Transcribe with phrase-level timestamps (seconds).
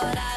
[0.00, 0.29] 笑う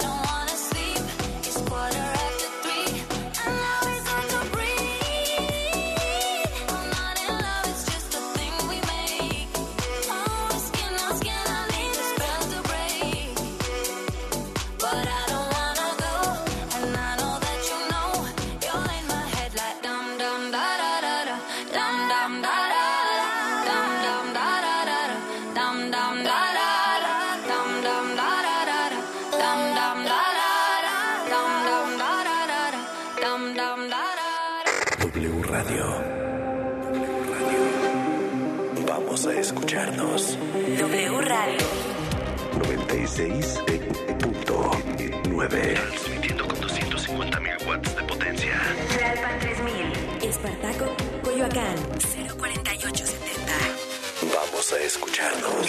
[55.44, 55.64] W.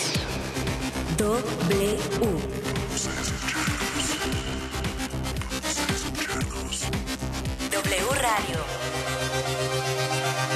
[7.71, 8.59] W Radio.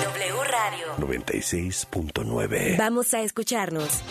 [0.05, 0.87] W Radio.
[0.98, 2.77] 96.9.
[2.77, 4.03] Vamos a escucharnos.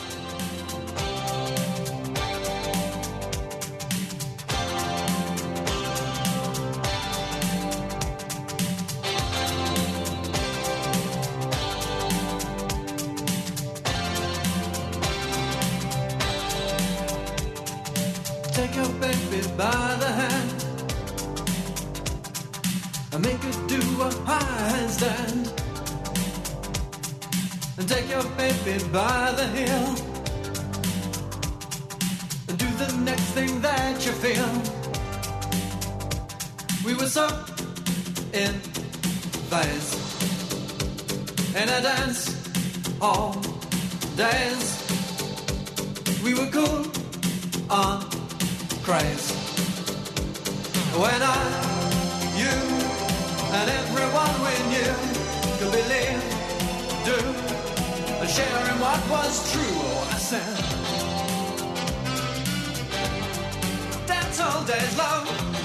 [41.57, 42.21] In a dance
[43.01, 43.33] all
[44.15, 44.65] days.
[46.23, 46.85] We were cool
[47.69, 48.01] ah, on
[48.85, 49.31] craze.
[51.01, 51.41] When I,
[52.41, 52.55] you,
[53.57, 54.93] and everyone we knew
[55.57, 56.21] could believe,
[57.09, 57.17] do,
[58.21, 59.75] and share in what was true.
[59.87, 60.57] Oh, I said,
[64.05, 65.56] Dance all days love.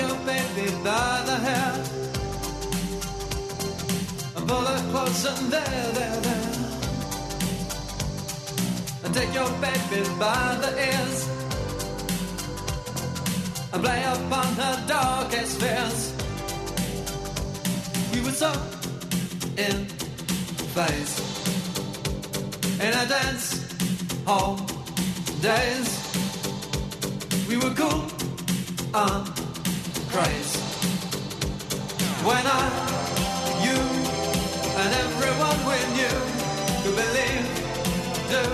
[0.00, 1.72] Your baby by the hair
[4.36, 6.52] and pull her close and there, there, there
[9.04, 11.18] and take your baby by the ears
[13.72, 16.00] and play upon her darkest fears.
[18.12, 18.52] We were so
[19.66, 19.76] in
[20.74, 21.14] phase
[22.86, 23.46] in a dance
[24.26, 24.56] hall
[25.42, 25.88] days.
[27.48, 28.06] We were cool
[28.94, 29.39] on
[30.12, 30.56] craze
[32.26, 32.62] when I,
[33.66, 33.78] you,
[34.80, 36.18] and everyone we knew
[36.82, 37.46] could believe,
[38.32, 38.44] do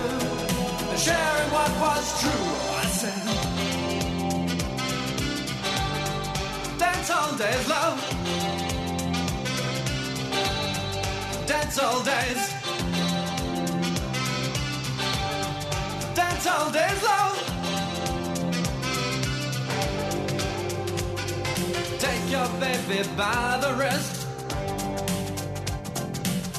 [0.97, 2.47] sharing what was true.
[2.81, 3.23] I said,
[6.79, 7.97] dance all days, love.
[11.47, 12.41] Dance all days.
[16.15, 17.26] Dance all days, love.
[22.29, 24.27] Your baby by the wrist.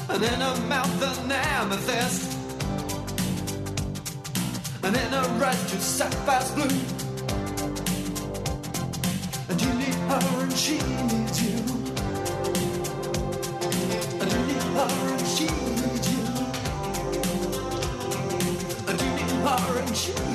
[0.09, 2.37] And in her mouth an amethyst
[4.83, 6.63] and in a red to sapphire's blue.
[9.49, 11.57] And you need her and she needs you.
[14.21, 16.23] And you need her and she needs you.
[18.87, 20.28] And you need her and she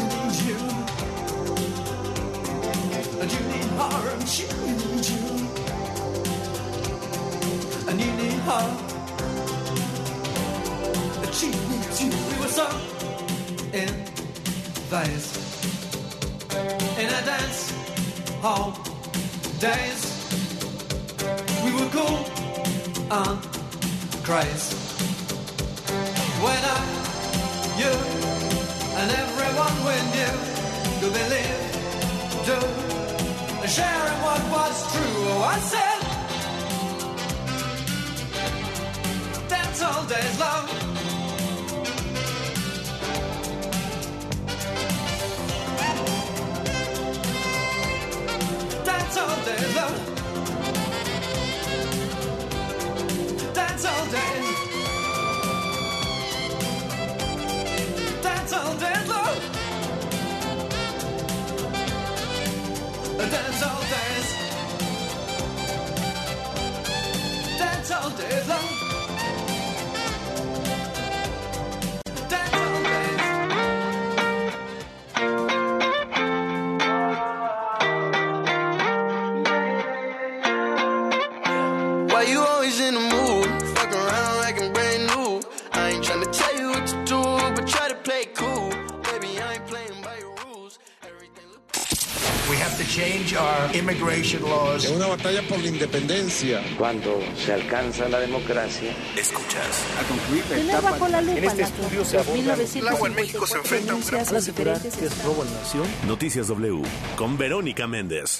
[14.94, 15.34] phase
[16.98, 17.72] in a dance
[18.40, 18.78] hall
[19.58, 20.02] days.
[21.64, 22.20] We were cool
[23.10, 23.42] and
[24.22, 24.83] crazy.
[94.14, 96.62] Es una batalla por la independencia.
[96.78, 99.82] Cuando se alcanza la democracia, escuchas.
[100.48, 103.92] Tener bajo la lupa En este estudio se 2.954 El agua en México se enfrenta
[103.92, 105.88] a un gran a que es robo a la nación.
[106.06, 106.82] Noticias W
[107.16, 108.38] con Verónica Méndez.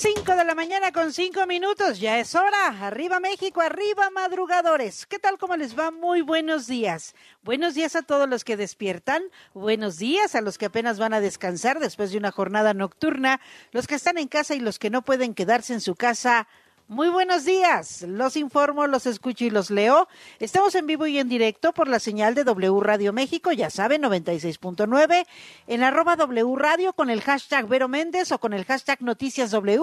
[0.00, 2.68] 5 de la mañana con 5 minutos, ya es hora.
[2.80, 5.04] Arriba México, arriba madrugadores.
[5.04, 5.36] ¿Qué tal?
[5.36, 5.90] ¿Cómo les va?
[5.90, 7.14] Muy buenos días.
[7.42, 9.22] Buenos días a todos los que despiertan.
[9.52, 13.42] Buenos días a los que apenas van a descansar después de una jornada nocturna.
[13.72, 16.48] Los que están en casa y los que no pueden quedarse en su casa.
[16.90, 20.08] Muy buenos días, los informo, los escucho y los leo.
[20.40, 24.02] Estamos en vivo y en directo por la señal de W Radio México, ya saben,
[24.02, 25.24] 96.9,
[25.68, 29.80] en arroba W Radio con el hashtag Vero Méndez o con el hashtag Noticias W.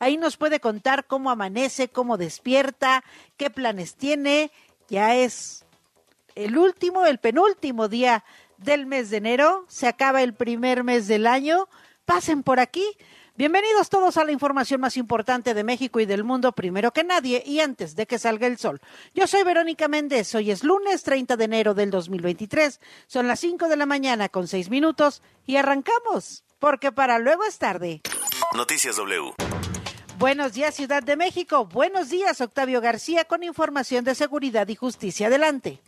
[0.00, 3.04] Ahí nos puede contar cómo amanece, cómo despierta,
[3.36, 4.50] qué planes tiene.
[4.88, 5.64] Ya es
[6.34, 8.24] el último, el penúltimo día
[8.56, 11.68] del mes de enero, se acaba el primer mes del año.
[12.04, 12.84] Pasen por aquí.
[13.38, 17.40] Bienvenidos todos a la información más importante de México y del mundo, primero que nadie
[17.46, 18.80] y antes de que salga el sol.
[19.14, 23.68] Yo soy Verónica Méndez, hoy es lunes 30 de enero del 2023, son las 5
[23.68, 28.00] de la mañana con 6 minutos y arrancamos, porque para luego es tarde.
[28.56, 29.34] Noticias W.
[30.18, 35.28] Buenos días Ciudad de México, buenos días Octavio García con información de seguridad y justicia.
[35.28, 35.80] Adelante.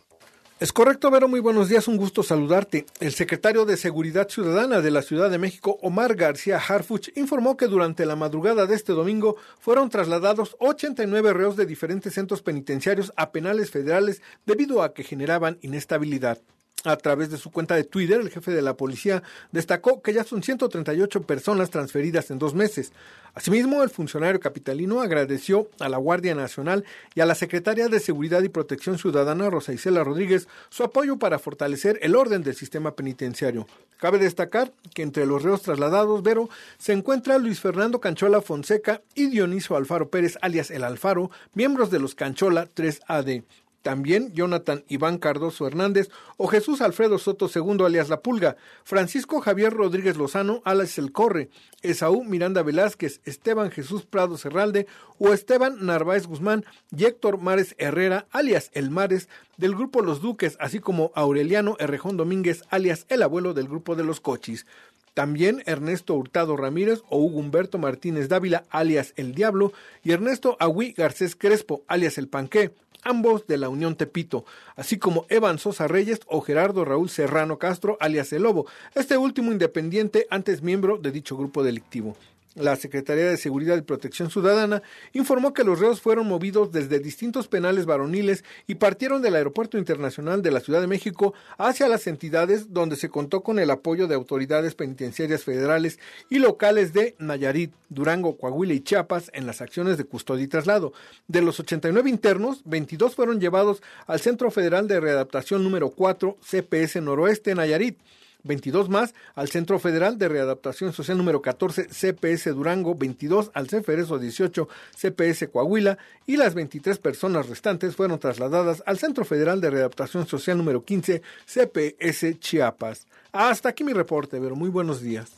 [0.61, 2.85] Es correcto, Vero, muy buenos días, un gusto saludarte.
[2.99, 7.65] El secretario de Seguridad Ciudadana de la Ciudad de México, Omar García Harfuch, informó que
[7.65, 13.31] durante la madrugada de este domingo fueron trasladados 89 reos de diferentes centros penitenciarios a
[13.31, 16.37] penales federales debido a que generaban inestabilidad.
[16.83, 20.23] A través de su cuenta de Twitter, el jefe de la policía destacó que ya
[20.23, 22.91] son 138 personas transferidas en dos meses.
[23.35, 26.83] Asimismo, el funcionario capitalino agradeció a la Guardia Nacional
[27.13, 31.37] y a la secretaria de Seguridad y Protección Ciudadana, Rosa Isela Rodríguez, su apoyo para
[31.37, 33.67] fortalecer el orden del sistema penitenciario.
[33.97, 36.49] Cabe destacar que entre los reos trasladados, Vero,
[36.79, 41.99] se encuentra Luis Fernando Canchola Fonseca y Dionisio Alfaro Pérez, alias El Alfaro, miembros de
[41.99, 43.43] los Canchola 3AD.
[43.81, 49.73] También Jonathan Iván Cardoso Hernández o Jesús Alfredo Soto II alias La Pulga, Francisco Javier
[49.73, 51.49] Rodríguez Lozano alias El Corre,
[51.81, 54.85] Esaú Miranda Velázquez, Esteban Jesús Prado Serralde
[55.17, 56.63] o Esteban Narváez Guzmán
[56.95, 62.17] y Héctor Mares Herrera alias El Mares del grupo Los Duques, así como Aureliano Errejón
[62.17, 64.67] Domínguez alias El Abuelo del grupo de los Cochis.
[65.13, 69.73] También Ernesto Hurtado Ramírez o Hugo Humberto Martínez Dávila, alias El Diablo,
[70.03, 72.71] y Ernesto Agüí Garcés Crespo, alias El Panqué,
[73.03, 74.45] ambos de la Unión Tepito,
[74.75, 78.65] así como Evan Sosa Reyes o Gerardo Raúl Serrano Castro, alias El Lobo,
[78.95, 82.15] este último independiente, antes miembro de dicho grupo delictivo.
[82.55, 84.83] La Secretaría de Seguridad y Protección Ciudadana
[85.13, 90.41] informó que los reos fueron movidos desde distintos penales varoniles y partieron del Aeropuerto Internacional
[90.41, 94.15] de la Ciudad de México hacia las entidades donde se contó con el apoyo de
[94.15, 95.97] autoridades penitenciarias federales
[96.29, 100.91] y locales de Nayarit, Durango, Coahuila y Chiapas en las acciones de custodia y traslado.
[101.29, 107.01] De los 89 internos, 22 fueron llevados al Centro Federal de Readaptación número 4, CPS
[107.01, 107.97] Noroeste, Nayarit.
[108.43, 114.19] 22 más al Centro Federal de Readaptación Social número 14 CPS Durango, 22 al Ceferezo
[114.19, 120.27] 18 CPS Coahuila y las 23 personas restantes fueron trasladadas al Centro Federal de Readaptación
[120.27, 123.07] Social número 15 CPS Chiapas.
[123.31, 125.31] Hasta aquí mi reporte, pero muy buenos días.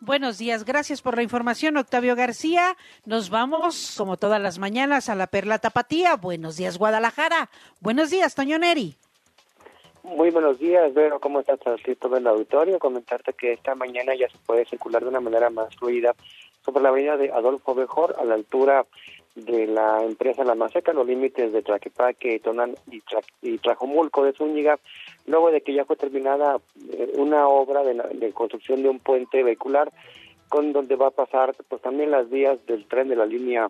[0.00, 2.76] Buenos días, gracias por la información, Octavio García.
[3.06, 6.16] Nos vamos, como todas las mañanas, a la Perla Tapatía.
[6.16, 7.48] Buenos días, Guadalajara.
[7.80, 8.98] Buenos días, Toño Neri.
[10.04, 11.18] Muy buenos días, Vero.
[11.18, 11.58] ¿Cómo estás?
[11.66, 12.78] Así todo el auditorio.
[12.78, 16.14] Comentarte que esta mañana ya se puede circular de una manera más fluida
[16.62, 18.84] sobre la avenida de Adolfo Bejor a la altura
[19.34, 24.34] de la empresa La Maseca, los límites de Tlaquepaque, Tonán y, Tra y Trajomulco de
[24.34, 24.78] Zúñiga,
[25.26, 26.60] luego de que ya fue terminada
[26.92, 29.90] eh, una obra de construcción de un puente vehicular
[30.50, 33.68] con donde va a pasar pues también las vías del tren de la línea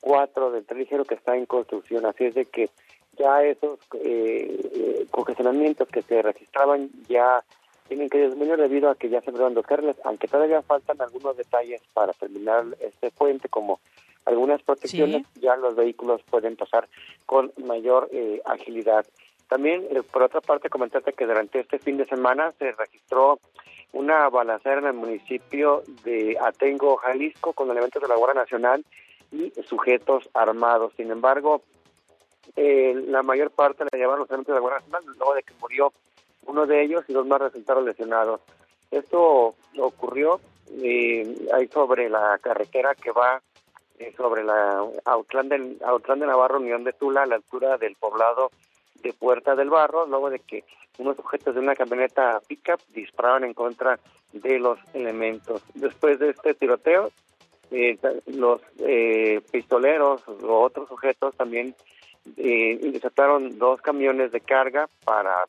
[0.00, 2.06] 4 del tren ligero que está en construcción.
[2.06, 2.70] Así es de que
[3.18, 7.42] ya esos eh, eh, congestionamientos que se registraban ya
[7.88, 11.36] tienen que disminuir debido a que ya se abrieron dos carriles, aunque todavía faltan algunos
[11.36, 13.80] detalles para terminar este puente, como
[14.24, 15.40] algunas protecciones, sí.
[15.40, 16.88] ya los vehículos pueden pasar
[17.26, 19.06] con mayor eh, agilidad.
[19.48, 23.38] También, eh, por otra parte, comentarte que durante este fin de semana se registró
[23.92, 28.84] una balacera en el municipio de Atengo, Jalisco, con elementos de la Guardia Nacional
[29.30, 30.92] y sujetos armados.
[30.96, 31.62] Sin embargo,
[32.56, 35.54] eh, la mayor parte la llevaron los elementos de la Guardia Nacional, luego de que
[35.60, 35.92] murió
[36.46, 38.40] uno de ellos y dos más resultaron lesionados.
[38.90, 40.40] Esto ocurrió
[40.82, 43.42] eh, ahí sobre la carretera que va
[43.98, 47.96] eh, sobre la Autlán de, Autlán de Navarro, Unión de Tula, a la altura del
[47.96, 48.50] poblado
[49.02, 50.64] de Puerta del Barro, luego de que
[50.98, 53.98] unos sujetos de una camioneta pickup dispararon en contra
[54.32, 55.62] de los elementos.
[55.74, 57.10] Después de este tiroteo,
[57.70, 61.74] eh, los eh, pistoleros o otros sujetos también
[62.36, 65.46] eh, desataron dos camiones de carga para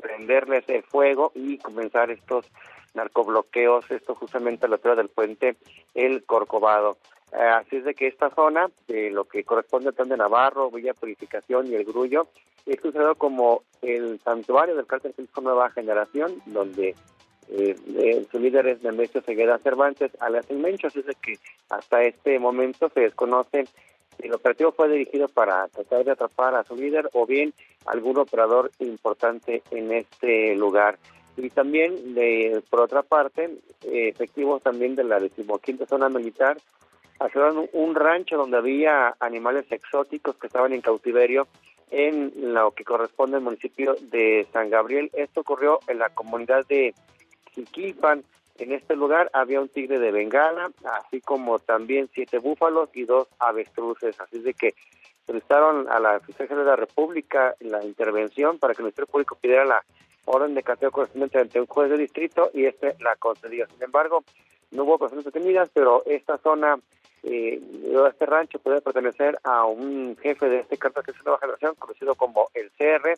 [0.00, 2.46] prenderles el fuego y comenzar estos
[2.94, 5.56] narcobloqueos, esto justamente a la altura del puente
[5.94, 6.96] El Corcovado.
[7.32, 10.70] Eh, así es de que esta zona, de lo que corresponde a Tan de Navarro,
[10.70, 12.28] Villa Purificación y El Grullo,
[12.66, 16.94] es considerado como el santuario del cártel Jalisco Nueva Generación, donde
[17.48, 21.38] eh, eh, su líder es Nemesio Segueda Cervantes, alias El Mencho, así es de que
[21.68, 23.64] hasta este momento se desconoce
[24.22, 27.52] el operativo fue dirigido para tratar de atrapar a su líder o bien
[27.86, 30.98] algún operador importante en este lugar.
[31.36, 33.50] Y también, de, por otra parte,
[33.82, 36.58] efectivos también de la decimoquinta zona militar
[37.20, 41.46] aseguraron un rancho donde había animales exóticos que estaban en cautiverio
[41.90, 45.10] en lo que corresponde al municipio de San Gabriel.
[45.12, 46.94] Esto ocurrió en la comunidad de
[47.52, 48.24] Jiquilpan.
[48.60, 53.26] En este lugar había un tigre de Bengala, así como también siete búfalos y dos
[53.38, 54.20] avestruces.
[54.20, 54.74] Así de que
[55.26, 59.64] solicitaron a la Fiscalía de la República la intervención para que el Ministerio Público pidiera
[59.64, 59.82] la
[60.26, 63.66] orden de cateo correspondiente ante un juez de distrito y este la concedió.
[63.66, 64.24] Sin embargo,
[64.72, 66.78] no hubo personas detenidas, pero esta zona,
[67.22, 67.62] eh,
[68.10, 72.14] este rancho puede pertenecer a un jefe de este cartel que es Nueva Generación, conocido
[72.14, 73.14] como el CR,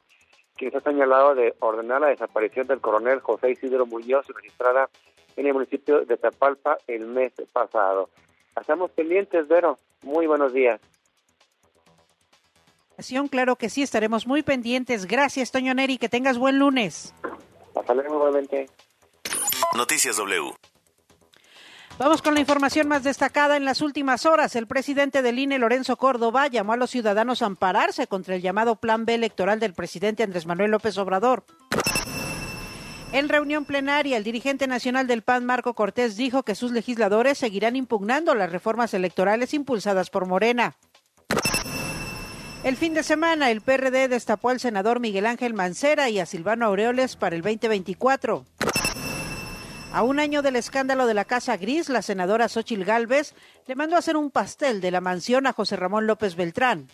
[0.62, 4.88] quien se ha señalado de ordenar la desaparición del coronel José Isidro Muñoz, registrada
[5.34, 8.10] en el municipio de Tapalpa el mes pasado.
[8.60, 9.76] Estamos pendientes, Vero.
[10.02, 10.80] Muy buenos días.
[13.28, 15.06] Claro que sí, estaremos muy pendientes.
[15.06, 15.98] Gracias, Toño Neri.
[15.98, 17.12] Que tengas buen lunes.
[17.74, 18.68] Hasta luego, nuevamente.
[19.74, 20.52] Noticias W.
[21.98, 23.56] Vamos con la información más destacada.
[23.56, 27.46] En las últimas horas, el presidente del INE, Lorenzo Córdoba, llamó a los ciudadanos a
[27.46, 31.44] ampararse contra el llamado Plan B electoral del presidente Andrés Manuel López Obrador.
[33.12, 37.76] En reunión plenaria, el dirigente nacional del PAN, Marco Cortés, dijo que sus legisladores seguirán
[37.76, 40.76] impugnando las reformas electorales impulsadas por Morena.
[42.64, 46.66] El fin de semana, el PRD destapó al senador Miguel Ángel Mancera y a Silvano
[46.66, 48.46] Aureoles para el 2024.
[49.92, 53.34] A un año del escándalo de la Casa Gris, la senadora Xochil Gálvez
[53.66, 56.88] le mandó a hacer un pastel de la mansión a José Ramón López Beltrán.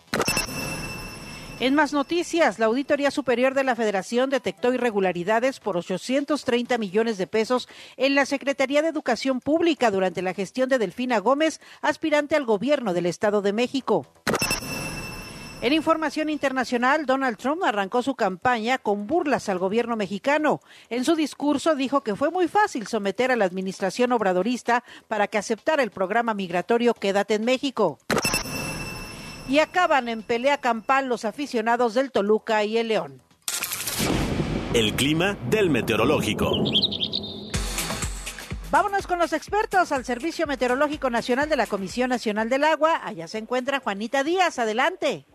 [1.61, 7.27] En más noticias, la Auditoría Superior de la Federación detectó irregularidades por 830 millones de
[7.27, 12.43] pesos en la Secretaría de Educación Pública durante la gestión de Delfina Gómez, aspirante al
[12.43, 14.07] gobierno del Estado de México.
[15.61, 20.61] En información internacional, Donald Trump arrancó su campaña con burlas al gobierno mexicano.
[20.89, 25.37] En su discurso dijo que fue muy fácil someter a la administración obradorista para que
[25.37, 27.99] aceptara el programa migratorio Quédate en México.
[29.49, 33.21] Y acaban en pelea campal los aficionados del Toluca y el León.
[34.73, 36.51] El clima del meteorológico.
[38.71, 43.01] Vámonos con los expertos al Servicio Meteorológico Nacional de la Comisión Nacional del Agua.
[43.03, 44.59] Allá se encuentra Juanita Díaz.
[44.59, 45.25] Adelante.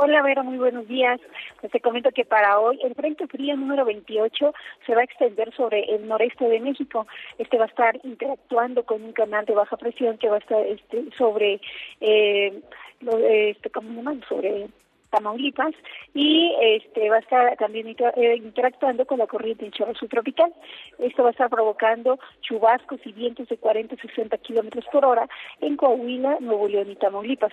[0.00, 1.20] Hola, Vera, muy buenos días.
[1.60, 4.54] Pues te comento que para hoy el Frente Frío número 28
[4.86, 7.08] se va a extender sobre el noreste de México.
[7.36, 10.64] Este va a estar interactuando con un canal de baja presión que va a estar
[10.64, 11.60] este, sobre,
[12.00, 12.60] eh,
[13.00, 14.14] lo, este, ¿cómo se llama?
[14.28, 14.68] Sobre
[15.10, 15.74] Tamaulipas
[16.14, 20.52] y este va a estar también eh, interactuando con la corriente en chorro subtropical.
[20.98, 25.28] Esto va a estar provocando chubascos y vientos de 40 a 60 kilómetros por hora
[25.60, 27.52] en Coahuila, Nuevo León y Tamaulipas.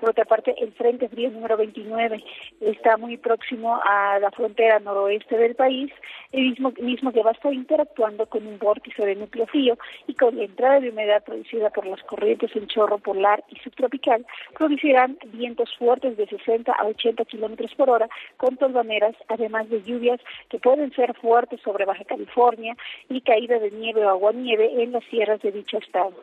[0.00, 2.22] Por otra parte, el Frente Frío número 29
[2.60, 5.92] está muy próximo a la frontera noroeste del país,
[6.32, 10.14] el mismo, mismo que va a estar interactuando con un vórtice de núcleo frío y
[10.14, 14.26] con la entrada de humedad producida por las corrientes en chorro polar y subtropical,
[14.56, 20.20] producirán vientos fuertes de 60 a 80 kilómetros por hora con tolvaneras, además de lluvias
[20.48, 22.76] que pueden ser fuertes sobre Baja California
[23.08, 26.14] y caída de nieve o aguanieve en las sierras de dicho estado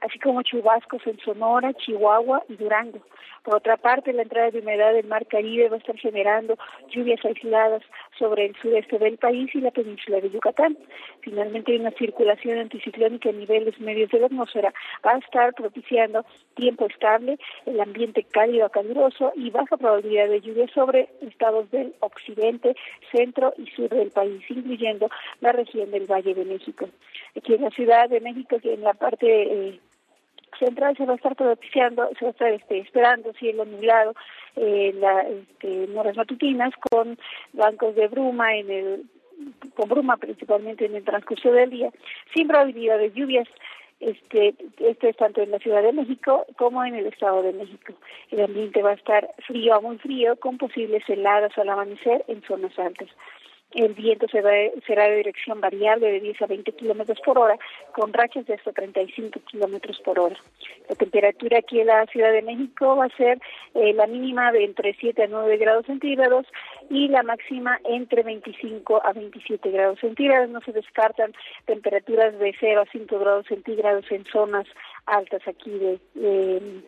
[0.00, 3.00] así como chubascos en Sonora, Chihuahua y Durango.
[3.44, 6.56] Por otra parte, la entrada de humedad del Mar Caribe va a estar generando
[6.90, 7.82] lluvias aisladas
[8.18, 10.76] sobre el sureste del país y la península de Yucatán.
[11.20, 14.74] Finalmente, una circulación anticiclónica a niveles medios de la atmósfera
[15.06, 16.24] va a estar propiciando
[16.56, 21.94] tiempo estable, el ambiente cálido a caluroso y baja probabilidad de lluvia sobre estados del
[22.00, 22.74] occidente,
[23.12, 25.08] centro y sur del país, incluyendo
[25.40, 26.88] la región del Valle de México.
[27.36, 29.80] Aquí en la Ciudad de México, que en la parte eh,
[30.58, 34.14] central se va a estar propiciando, se va a estar este, esperando cielo nublado
[34.56, 34.94] eh,
[35.30, 37.18] este, en horas matutinas con
[37.52, 39.04] bancos de bruma en el
[39.74, 41.90] con bruma principalmente en el transcurso del día,
[42.34, 43.46] sin probabilidad de lluvias.
[44.00, 47.94] Este, este es tanto en la Ciudad de México como en el Estado de México.
[48.30, 52.42] El ambiente va a estar frío a muy frío, con posibles heladas al amanecer en
[52.42, 53.08] zonas altas.
[53.74, 54.50] El viento se va,
[54.86, 57.58] será de dirección variable de 10 a 20 kilómetros por hora,
[57.92, 60.36] con rachas de hasta 35 kilómetros por hora.
[60.88, 63.38] La temperatura aquí en la Ciudad de México va a ser
[63.74, 66.46] eh, la mínima de entre 7 a 9 grados centígrados
[66.88, 70.48] y la máxima entre 25 a 27 grados centígrados.
[70.48, 71.34] No se descartan
[71.66, 74.66] temperaturas de 0 a 5 grados centígrados en zonas
[75.04, 76.82] altas aquí de, de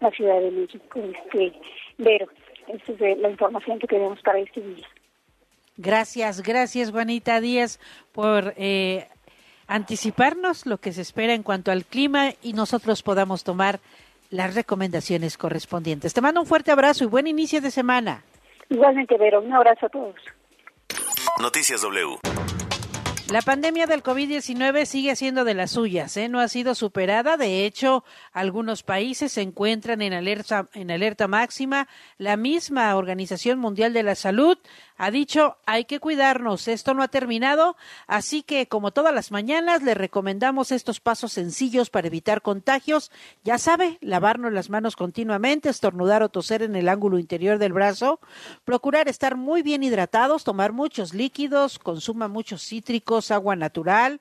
[0.00, 1.00] la Ciudad de México.
[1.00, 1.52] Este,
[1.98, 2.28] Vero,
[2.68, 4.88] esta es la información que tenemos para este día.
[5.76, 7.80] Gracias, gracias Juanita Díaz
[8.12, 9.08] por eh,
[9.66, 13.80] anticiparnos lo que se espera en cuanto al clima y nosotros podamos tomar
[14.30, 16.14] las recomendaciones correspondientes.
[16.14, 18.22] Te mando un fuerte abrazo y buen inicio de semana.
[18.68, 20.16] Igualmente, Vero, un abrazo a todos.
[21.40, 22.18] Noticias W.
[23.30, 26.28] La pandemia del COVID-19 sigue siendo de las suyas, ¿eh?
[26.28, 27.38] no ha sido superada.
[27.38, 31.88] De hecho, algunos países se encuentran en alerta, en alerta máxima.
[32.18, 34.58] La misma Organización Mundial de la Salud
[34.96, 39.82] ha dicho hay que cuidarnos, esto no ha terminado, así que como todas las mañanas
[39.82, 43.10] le recomendamos estos pasos sencillos para evitar contagios.
[43.42, 48.20] Ya sabe, lavarnos las manos continuamente, estornudar o toser en el ángulo interior del brazo,
[48.64, 54.20] procurar estar muy bien hidratados, tomar muchos líquidos, consuma muchos cítricos, agua natural,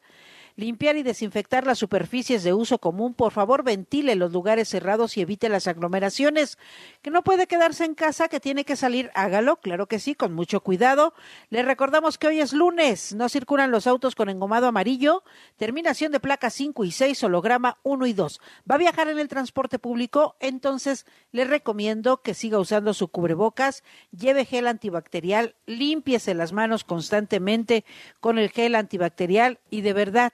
[0.56, 3.14] limpiar y desinfectar las superficies de uso común.
[3.14, 6.58] Por favor, ventile los lugares cerrados y evite las aglomeraciones.
[7.02, 10.34] Que no puede quedarse en casa, que tiene que salir, hágalo, claro que sí, con
[10.34, 11.14] mucho cuidado.
[11.50, 15.24] Le recordamos que hoy es lunes, no circulan los autos con engomado amarillo,
[15.58, 18.42] terminación de placa 5 y 6, holograma 1 y 2.
[18.70, 20.36] ¿Va a viajar en el transporte público?
[20.40, 27.86] Entonces, le recomiendo que siga usando su cubrebocas, lleve gel antibacterial, límpiese las manos constantemente
[28.20, 30.34] con el gel antibacterial y de verdad,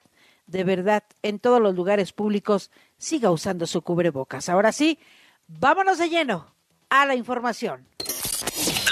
[0.50, 4.50] de verdad, en todos los lugares públicos, siga usando su cubrebocas.
[4.50, 5.00] Ahora sí,
[5.48, 6.54] vámonos de lleno
[6.90, 7.88] a la información.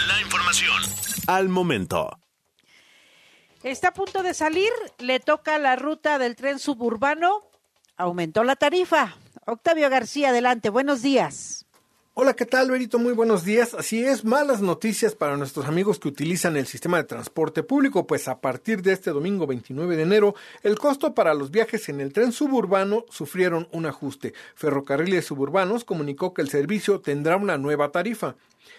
[0.08, 0.82] La información
[1.28, 2.20] al momento.
[3.64, 7.44] Está a punto de salir, le toca la ruta del tren suburbano,
[7.98, 9.16] aumentó la tarifa.
[9.46, 11.67] Octavio García, adelante, buenos días.
[12.20, 12.98] Hola, ¿qué tal, Berito?
[12.98, 13.76] Muy buenos días.
[13.76, 18.28] Así es, malas noticias para nuestros amigos que utilizan el sistema de transporte público, pues
[18.28, 22.14] a partir de este domingo 29 de enero, el costo para los viajes en el
[22.14, 24.34] tren suburbano sufrieron un ajuste.
[24.56, 28.36] Ferrocarriles Suburbanos comunicó que el servicio tendrá una nueva tarifa.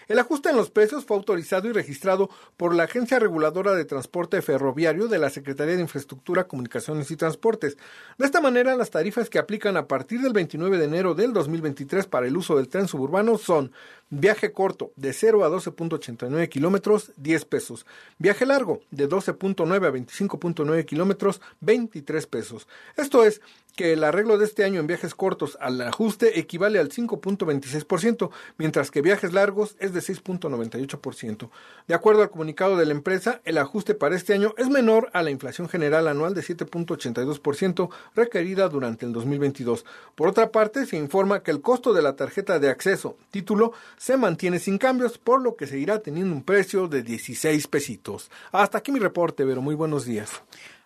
[0.07, 4.41] El ajuste en los precios fue autorizado y registrado por la Agencia Reguladora de Transporte
[4.41, 7.77] Ferroviario de la Secretaría de Infraestructura, Comunicaciones y Transportes.
[8.17, 12.07] De esta manera, las tarifas que aplican a partir del 29 de enero del 2023
[12.07, 13.71] para el uso del tren suburbano son
[14.09, 17.85] viaje corto de 0 a 12.89 kilómetros, 10 pesos.
[18.17, 22.67] Viaje largo de 12.9 a 25.9 kilómetros, 23 pesos.
[22.97, 23.41] Esto es
[23.79, 28.91] que el arreglo de este año en viajes cortos al ajuste equivale al 5.26%, mientras
[28.91, 31.49] que viajes largos es de 6.98%.
[31.87, 35.23] De acuerdo al comunicado de la empresa, el ajuste para este año es menor a
[35.23, 39.85] la inflación general anual de 7.82% requerida durante el 2022.
[40.13, 44.17] Por otra parte, se informa que el costo de la tarjeta de acceso, título, se
[44.17, 48.29] mantiene sin cambios, por lo que seguirá teniendo un precio de 16 pesitos.
[48.51, 50.41] Hasta aquí mi reporte, pero muy buenos días.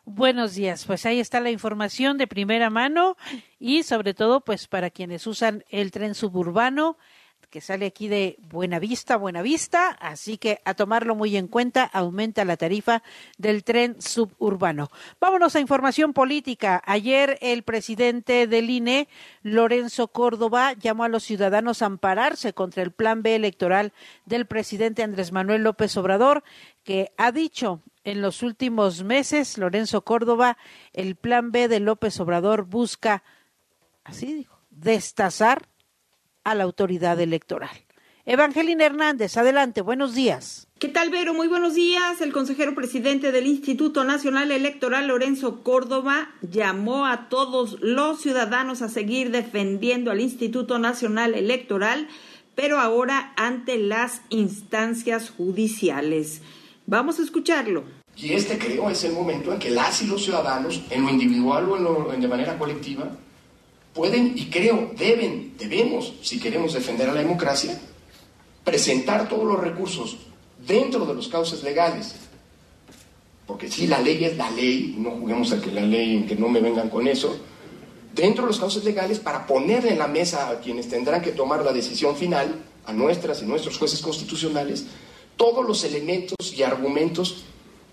[0.05, 3.15] Buenos días, pues ahí está la información de primera mano
[3.57, 6.97] y sobre todo pues para quienes usan el tren suburbano
[7.53, 12.57] que sale aquí de Buenavista, Buenavista, así que a tomarlo muy en cuenta, aumenta la
[12.57, 13.03] tarifa
[13.37, 14.89] del tren suburbano.
[15.21, 16.81] Vámonos a información política.
[16.83, 19.07] Ayer el presidente del INE,
[19.43, 23.93] Lorenzo Córdoba, llamó a los ciudadanos a ampararse contra el plan B electoral
[24.25, 26.43] del presidente Andrés Manuel López Obrador,
[26.83, 30.57] que ha dicho en los últimos meses, Lorenzo Córdoba,
[30.93, 33.23] el plan B de López Obrador busca,
[34.03, 35.67] así dijo, destazar
[36.43, 37.85] a la autoridad electoral.
[38.25, 40.67] Evangelina Hernández, adelante, buenos días.
[40.79, 41.33] ¿Qué tal, Vero?
[41.33, 42.21] Muy buenos días.
[42.21, 48.87] El consejero presidente del Instituto Nacional Electoral, Lorenzo Córdoba, llamó a todos los ciudadanos a
[48.87, 52.07] seguir defendiendo al Instituto Nacional Electoral,
[52.55, 56.41] pero ahora ante las instancias judiciales.
[56.85, 57.83] Vamos a escucharlo.
[58.15, 61.69] Y este creo es el momento en que las y los ciudadanos, en lo individual
[61.69, 63.09] o en lo, en de manera colectiva,
[63.93, 67.79] pueden y creo deben, debemos, si queremos defender a la democracia,
[68.63, 70.17] presentar todos los recursos
[70.65, 72.15] dentro de los cauces legales.
[73.47, 76.49] Porque si la ley es la ley, no juguemos a que la ley, que no
[76.49, 77.37] me vengan con eso,
[78.13, 81.63] dentro de los cauces legales para poner en la mesa a quienes tendrán que tomar
[81.63, 84.85] la decisión final, a nuestras y nuestros jueces constitucionales,
[85.37, 87.45] todos los elementos y argumentos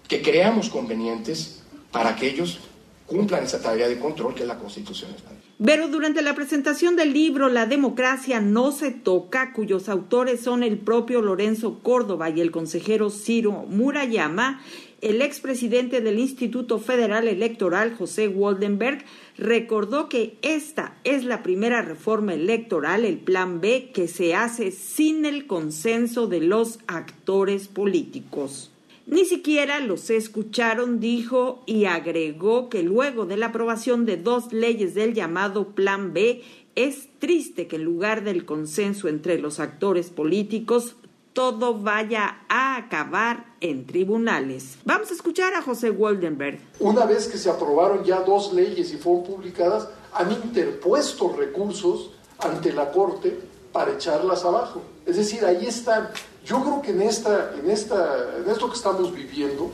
[0.08, 2.60] que creamos convenientes para que ellos
[3.06, 5.40] cumplan esa tarea de control que la Constitución establece.
[5.62, 10.78] Pero durante la presentación del libro La democracia no se toca, cuyos autores son el
[10.78, 14.62] propio Lorenzo Córdoba y el consejero Ciro Murayama,
[15.00, 19.04] el expresidente del Instituto Federal Electoral, José Waldenberg,
[19.40, 25.24] recordó que esta es la primera reforma electoral, el Plan B, que se hace sin
[25.24, 28.70] el consenso de los actores políticos.
[29.06, 34.94] Ni siquiera los escucharon, dijo, y agregó que luego de la aprobación de dos leyes
[34.94, 36.42] del llamado Plan B,
[36.76, 40.96] es triste que en lugar del consenso entre los actores políticos,
[41.32, 44.78] todo vaya a acabar en tribunales.
[44.84, 46.58] Vamos a escuchar a José Waldenberg.
[46.80, 52.72] Una vez que se aprobaron ya dos leyes y fueron publicadas, han interpuesto recursos ante
[52.72, 53.38] la Corte
[53.72, 54.82] para echarlas abajo.
[55.06, 56.08] Es decir, ahí están.
[56.44, 59.70] Yo creo que en, esta, en, esta, en esto que estamos viviendo,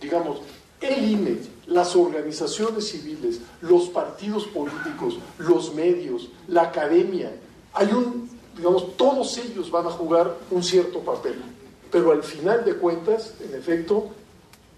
[0.00, 0.40] digamos,
[0.80, 7.32] el INE, las organizaciones civiles, los partidos políticos, los medios, la academia,
[7.72, 11.42] hay un, digamos, todos ellos van a jugar un cierto papel.
[11.90, 14.08] Pero al final de cuentas, en efecto,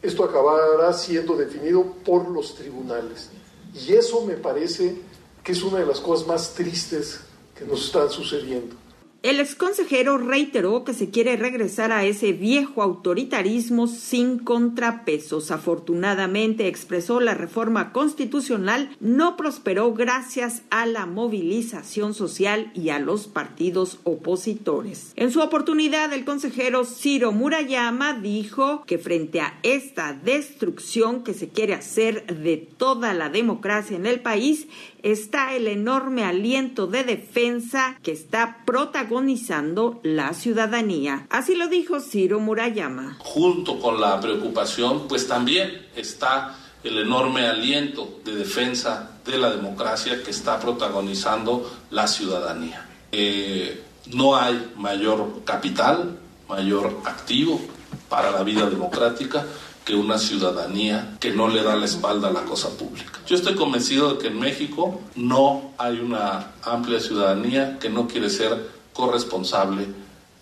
[0.02, 3.30] esto acabará siendo definido por los tribunales.
[3.74, 4.96] Y eso me parece
[5.42, 7.20] que es una de las cosas más tristes
[7.56, 8.76] que nos están sucediendo.
[9.20, 15.50] El exconsejero reiteró que se quiere regresar a ese viejo autoritarismo sin contrapesos.
[15.50, 23.26] Afortunadamente, expresó la reforma constitucional no prosperó gracias a la movilización social y a los
[23.26, 25.12] partidos opositores.
[25.16, 31.48] En su oportunidad, el consejero Ciro Murayama dijo que frente a esta destrucción que se
[31.48, 34.68] quiere hacer de toda la democracia en el país,
[35.02, 41.26] está el enorme aliento de defensa que está protagonizando la ciudadanía.
[41.30, 43.16] Así lo dijo Ciro Murayama.
[43.20, 50.22] Junto con la preocupación, pues también está el enorme aliento de defensa de la democracia
[50.22, 52.86] que está protagonizando la ciudadanía.
[53.12, 53.82] Eh,
[54.12, 57.60] no hay mayor capital, mayor activo
[58.08, 59.44] para la vida democrática
[59.88, 63.20] que una ciudadanía que no le da la espalda a la cosa pública.
[63.26, 68.28] Yo estoy convencido de que en México no hay una amplia ciudadanía que no quiere
[68.28, 69.86] ser corresponsable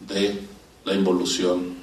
[0.01, 0.41] de
[0.85, 1.77] la involución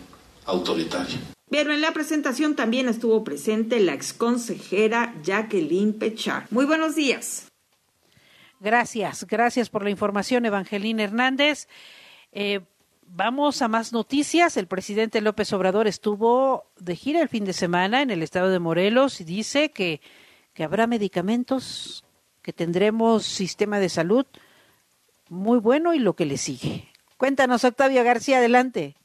[0.45, 1.17] autoritaria.
[1.49, 6.47] Pero en la presentación también estuvo presente la exconsejera Jacqueline Pechar.
[6.49, 7.47] Muy buenos días.
[8.59, 11.69] Gracias, gracias por la información, Evangelina Hernández.
[12.33, 12.59] Eh,
[13.15, 14.57] Vamos a más noticias.
[14.57, 18.57] El presidente López Obrador estuvo de gira el fin de semana en el estado de
[18.57, 20.01] Morelos y dice que,
[20.57, 22.03] habrá medicamentos,
[22.41, 24.25] que tendremos sistema de salud
[25.29, 26.89] muy bueno y lo que le sigue.
[27.17, 28.95] Cuéntanos, Octavio García, adelante.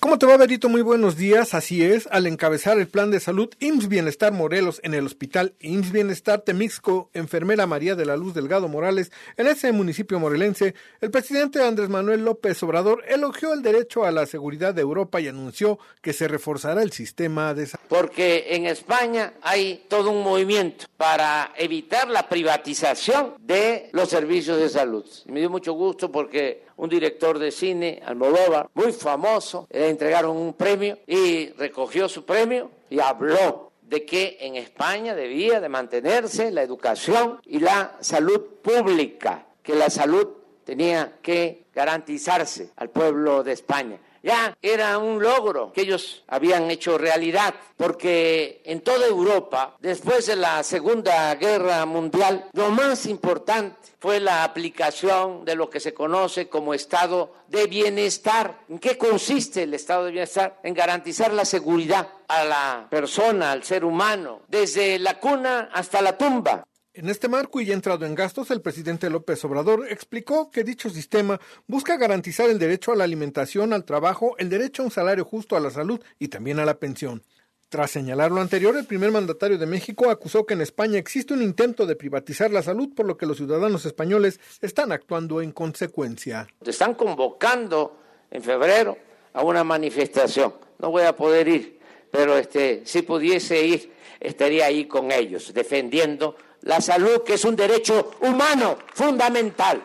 [0.00, 0.68] ¿Cómo te va, Berito?
[0.68, 1.54] Muy buenos días.
[1.54, 5.90] Así es, al encabezar el plan de salud IMSS Bienestar Morelos en el hospital IMSS
[5.90, 11.64] Bienestar Temixco, enfermera María de la Luz Delgado Morales, en ese municipio morelense, el presidente
[11.64, 16.12] Andrés Manuel López Obrador elogió el derecho a la seguridad de Europa y anunció que
[16.12, 17.84] se reforzará el sistema de salud.
[17.88, 24.68] Porque en España hay todo un movimiento para evitar la privatización de los servicios de
[24.68, 25.04] salud.
[25.26, 30.54] Me dio mucho gusto porque un director de cine, Almodóvar, muy famoso, le entregaron un
[30.54, 36.62] premio y recogió su premio y habló de que en España debía de mantenerse la
[36.62, 40.28] educación y la salud pública, que la salud
[40.64, 43.98] tenía que garantizarse al pueblo de España.
[44.28, 50.36] Ya era un logro que ellos habían hecho realidad, porque en toda Europa, después de
[50.36, 56.46] la Segunda Guerra Mundial, lo más importante fue la aplicación de lo que se conoce
[56.46, 58.58] como estado de bienestar.
[58.68, 60.60] ¿En qué consiste el estado de bienestar?
[60.62, 66.18] En garantizar la seguridad a la persona, al ser humano, desde la cuna hasta la
[66.18, 66.66] tumba.
[66.94, 70.90] En este marco y ya entrado en gastos, el presidente López Obrador explicó que dicho
[70.90, 75.24] sistema busca garantizar el derecho a la alimentación, al trabajo, el derecho a un salario
[75.24, 77.22] justo a la salud y también a la pensión.
[77.68, 81.42] Tras señalar lo anterior, el primer mandatario de México acusó que en España existe un
[81.42, 86.48] intento de privatizar la salud, por lo que los ciudadanos españoles están actuando en consecuencia.
[86.64, 87.98] Están convocando
[88.30, 88.96] en febrero
[89.34, 90.54] a una manifestación.
[90.78, 91.78] No voy a poder ir,
[92.10, 97.56] pero este, si pudiese ir, estaría ahí con ellos, defendiendo la salud, que es un
[97.56, 99.82] derecho humano fundamental.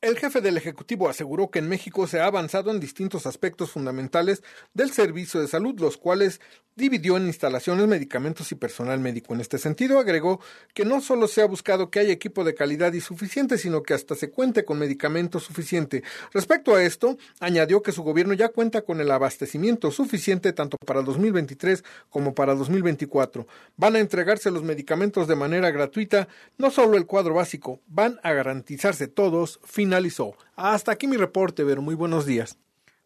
[0.00, 4.44] El jefe del Ejecutivo aseguró que en México se ha avanzado en distintos aspectos fundamentales
[4.72, 6.40] del servicio de salud, los cuales
[6.76, 9.34] dividió en instalaciones, medicamentos y personal médico.
[9.34, 10.40] En este sentido, agregó
[10.72, 13.94] que no solo se ha buscado que haya equipo de calidad y suficiente, sino que
[13.94, 16.04] hasta se cuente con medicamentos suficiente.
[16.32, 21.02] Respecto a esto, añadió que su gobierno ya cuenta con el abastecimiento suficiente tanto para
[21.02, 23.48] 2023 como para 2024.
[23.76, 28.32] Van a entregarse los medicamentos de manera gratuita, no solo el cuadro básico, van a
[28.32, 29.58] garantizarse todos.
[29.88, 30.36] Finalizó.
[30.54, 31.80] Hasta aquí mi reporte, Ver.
[31.80, 32.58] Muy buenos días.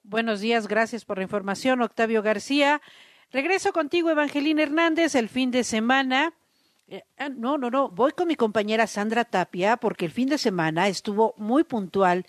[0.03, 2.83] Buenos días, gracias por la información, Octavio García.
[3.31, 6.35] Regreso contigo, Evangelina Hernández, el fin de semana.
[6.89, 10.39] eh, ah, no, no, no, voy con mi compañera Sandra Tapia porque el fin de
[10.39, 12.27] semana estuvo muy puntual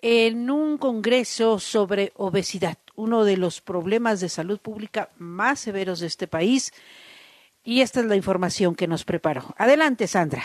[0.00, 6.08] en un congreso sobre obesidad, uno de los problemas de salud pública más severos de
[6.08, 6.72] este país.
[7.62, 9.54] Y esta es la información que nos preparó.
[9.56, 10.42] Adelante, Sandra.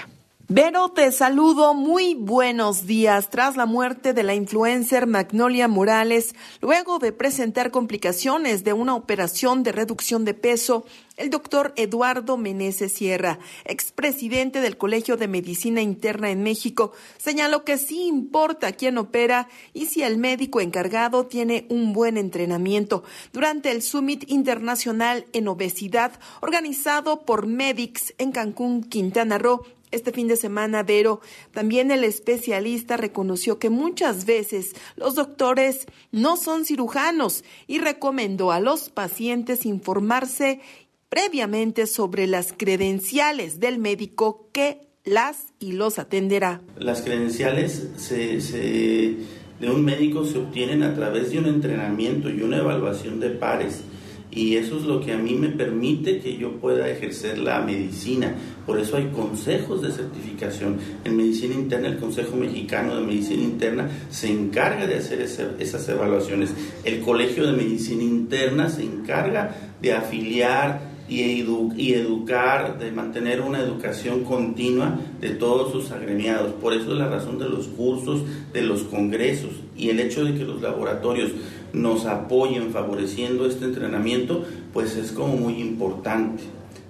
[0.54, 1.74] Vero, te saludo.
[1.74, 3.30] Muy buenos días.
[3.30, 9.64] Tras la muerte de la influencer Magnolia Morales, luego de presentar complicaciones de una operación
[9.64, 10.84] de reducción de peso,
[11.16, 17.78] el doctor Eduardo Meneses Sierra, expresidente del Colegio de Medicina Interna en México, señaló que
[17.78, 23.06] sí importa quién opera y si el médico encargado tiene un buen entrenamiento.
[23.32, 26.12] Durante el Summit Internacional en Obesidad,
[26.42, 31.22] organizado por Medix en Cancún, Quintana Roo, este fin de semana, Vero,
[31.54, 38.60] también el especialista reconoció que muchas veces los doctores no son cirujanos y recomendó a
[38.60, 40.62] los pacientes informarse
[41.10, 46.62] previamente sobre las credenciales del médico que las y los atenderá.
[46.78, 53.20] Las credenciales de un médico se obtienen a través de un entrenamiento y una evaluación
[53.20, 53.84] de pares
[54.32, 58.34] y eso es lo que a mí me permite que yo pueda ejercer la medicina.
[58.66, 60.78] Por eso hay consejos de certificación.
[61.04, 66.54] En medicina interna, el Consejo Mexicano de Medicina Interna se encarga de hacer esas evaluaciones.
[66.86, 71.44] El Colegio de Medicina Interna se encarga de afiliar y,
[71.76, 76.54] y educar, de mantener una educación continua de todos sus agremiados.
[76.54, 78.22] Por eso es la razón de los cursos,
[78.54, 81.32] de los congresos y el hecho de que los laboratorios
[81.74, 86.44] nos apoyen favoreciendo este entrenamiento, pues es como muy importante.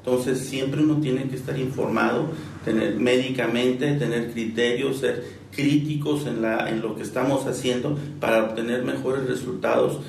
[0.03, 2.29] Entonces siempre uno tiene que estar informado,
[2.65, 8.83] tener médicamente, tener criterios, ser críticos en, la, en lo que estamos haciendo para obtener
[8.83, 9.99] mejores resultados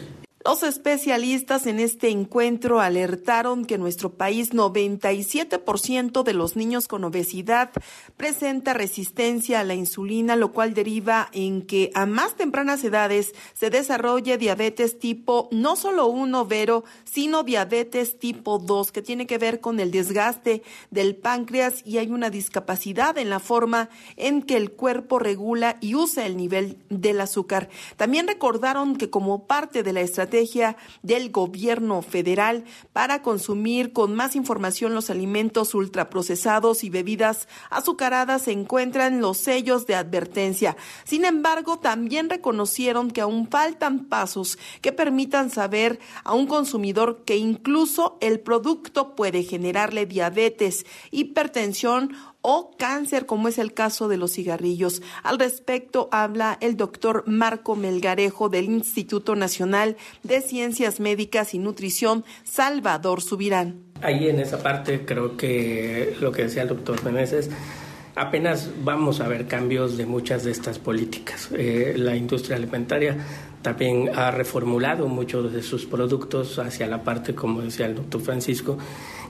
[0.45, 7.05] los especialistas en este encuentro alertaron que en nuestro país 97% de los niños con
[7.05, 7.71] obesidad
[8.17, 13.71] presenta resistencia a la insulina, lo cual deriva en que a más tempranas edades se
[13.71, 19.61] desarrolle diabetes tipo no solo 1 vero, sino diabetes tipo 2, que tiene que ver
[19.61, 24.73] con el desgaste del páncreas y hay una discapacidad en la forma en que el
[24.73, 27.69] cuerpo regula y usa el nivel del azúcar.
[27.97, 30.32] También recordaron que como parte de la estrategia
[31.03, 38.53] del gobierno federal para consumir con más información los alimentos ultraprocesados y bebidas azucaradas se
[38.53, 40.77] encuentran los sellos de advertencia.
[41.05, 47.37] Sin embargo, también reconocieron que aún faltan pasos que permitan saber a un consumidor que
[47.37, 54.33] incluso el producto puede generarle diabetes, hipertensión o cáncer, como es el caso de los
[54.33, 55.03] cigarrillos.
[55.23, 62.25] Al respecto habla el doctor Marco Melgarejo del Instituto Nacional de Ciencias Médicas y Nutrición,
[62.45, 63.85] Salvador Subirán.
[64.03, 67.49] Ahí en esa parte creo que lo que decía el doctor Meneses,
[68.17, 71.49] apenas vamos a ver cambios de muchas de estas políticas.
[71.53, 73.17] Eh, la industria alimentaria
[73.63, 78.77] también ha reformulado muchos de sus productos hacia la parte, como decía el doctor Francisco,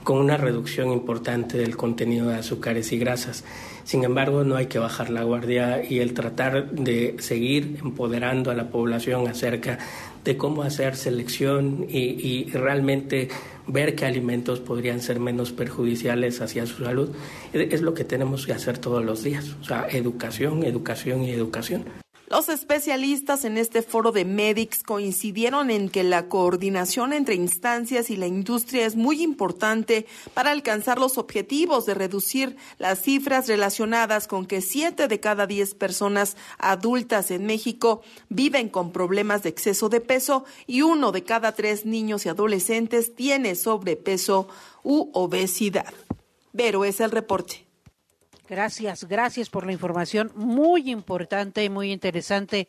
[0.03, 3.43] con una reducción importante del contenido de azúcares y grasas.
[3.83, 8.55] Sin embargo, no hay que bajar la guardia y el tratar de seguir empoderando a
[8.55, 9.79] la población acerca
[10.23, 13.29] de cómo hacer selección y, realmente
[13.67, 17.09] ver qué alimentos podrían ser menos perjudiciales hacia su salud,
[17.53, 19.55] es lo que tenemos que hacer todos los días.
[19.61, 22.02] O sea, educación, educación y educación.
[22.33, 28.15] Los especialistas en este foro de Medics coincidieron en que la coordinación entre instancias y
[28.15, 34.47] la industria es muy importante para alcanzar los objetivos de reducir las cifras relacionadas con
[34.47, 40.01] que siete de cada diez personas adultas en México viven con problemas de exceso de
[40.01, 44.47] peso y uno de cada tres niños y adolescentes tiene sobrepeso
[44.81, 45.93] u obesidad.
[46.51, 47.62] Pero es el reporte.
[48.49, 52.67] Gracias, gracias por la información muy importante y muy interesante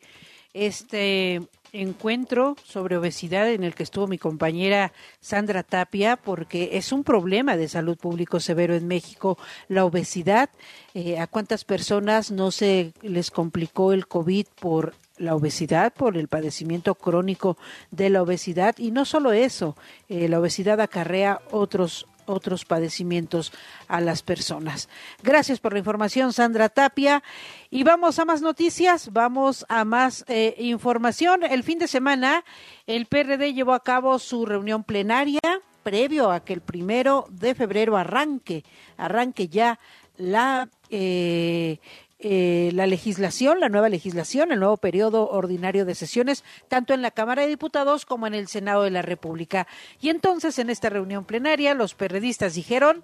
[0.53, 1.41] este
[1.73, 7.57] encuentro sobre obesidad en el que estuvo mi compañera Sandra Tapia, porque es un problema
[7.57, 10.49] de salud público severo en México, la obesidad.
[10.93, 16.29] Eh, ¿A cuántas personas no se les complicó el COVID por la obesidad, por el
[16.29, 17.57] padecimiento crónico
[17.91, 18.75] de la obesidad?
[18.77, 19.75] Y no solo eso,
[20.07, 23.51] eh, la obesidad acarrea otros otros padecimientos
[23.87, 24.89] a las personas.
[25.23, 27.23] Gracias por la información, Sandra Tapia.
[27.69, 31.43] Y vamos a más noticias, vamos a más eh, información.
[31.43, 32.43] El fin de semana,
[32.87, 35.39] el PRD llevó a cabo su reunión plenaria
[35.83, 38.63] previo a que el primero de febrero arranque,
[38.97, 39.79] arranque ya
[40.17, 41.79] la eh,
[42.17, 47.11] eh, la legislación, la nueva legislación, el nuevo periodo ordinario de sesiones, tanto en la
[47.11, 49.67] Cámara de Diputados como en el Senado de la República.
[49.99, 53.03] Y entonces, en esta reunión plenaria, los periodistas dijeron,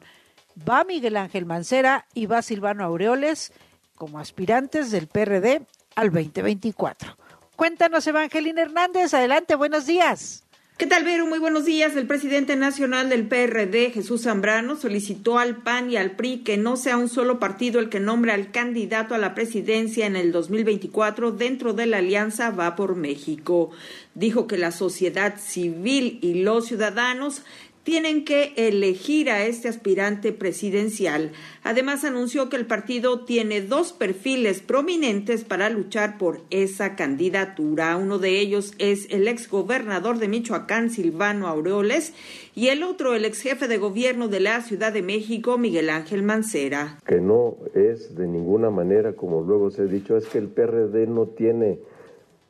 [0.67, 3.52] va Miguel Ángel Mancera y va Silvano Aureoles
[3.95, 5.62] como aspirantes del PRD
[5.95, 7.17] al 2024.
[7.56, 9.13] Cuéntanos, Evangelina Hernández.
[9.13, 10.45] Adelante, buenos días.
[10.82, 11.28] ¿Qué tal, Vero?
[11.28, 11.96] Muy buenos días.
[11.96, 16.76] El presidente nacional del PRD, Jesús Zambrano, solicitó al PAN y al PRI que no
[16.76, 21.34] sea un solo partido el que nombre al candidato a la presidencia en el 2024
[21.34, 23.70] dentro de la alianza Va por México.
[24.15, 27.44] Dijo que la sociedad civil y los ciudadanos
[27.84, 31.32] tienen que elegir a este aspirante presidencial.
[31.63, 37.98] Además, anunció que el partido tiene dos perfiles prominentes para luchar por esa candidatura.
[37.98, 42.13] Uno de ellos es el exgobernador de Michoacán, Silvano Aureoles,
[42.54, 46.22] y el otro, el ex jefe de gobierno de la Ciudad de México, Miguel Ángel
[46.24, 47.00] Mancera.
[47.06, 51.08] Que no es de ninguna manera, como luego se ha dicho, es que el PRD
[51.08, 51.80] no tiene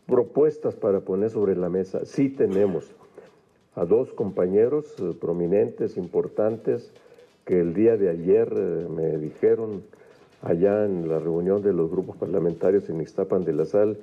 [0.07, 2.05] propuestas para poner sobre la mesa.
[2.05, 2.91] Sí tenemos
[3.75, 6.91] a dos compañeros eh, prominentes, importantes,
[7.45, 9.83] que el día de ayer eh, me dijeron
[10.41, 13.97] allá en la reunión de los grupos parlamentarios en Ixtapan de la Sal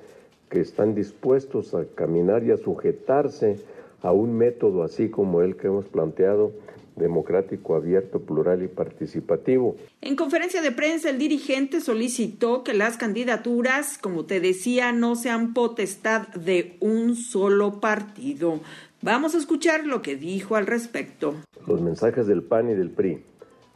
[0.49, 3.57] que están dispuestos a caminar y a sujetarse
[4.01, 6.51] a un método así como el que hemos planteado
[6.95, 9.75] democrático, abierto, plural y participativo.
[10.01, 15.53] En conferencia de prensa, el dirigente solicitó que las candidaturas, como te decía, no sean
[15.53, 18.59] potestad de un solo partido.
[19.01, 21.35] Vamos a escuchar lo que dijo al respecto.
[21.65, 23.23] Los mensajes del PAN y del PRI,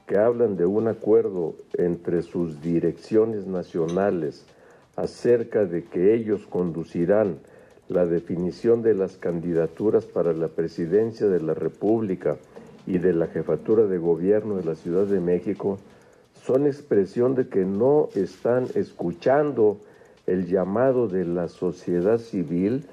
[0.05, 4.45] que hablan de un acuerdo entre sus direcciones nacionales
[4.97, 7.37] acerca de que ellos conducirán
[7.87, 12.35] la definición de las candidaturas para la presidencia de la República
[12.85, 15.79] y de la jefatura de gobierno de la Ciudad de México,
[16.45, 19.77] son expresión de que no están escuchando
[20.27, 22.85] el llamado de la sociedad civil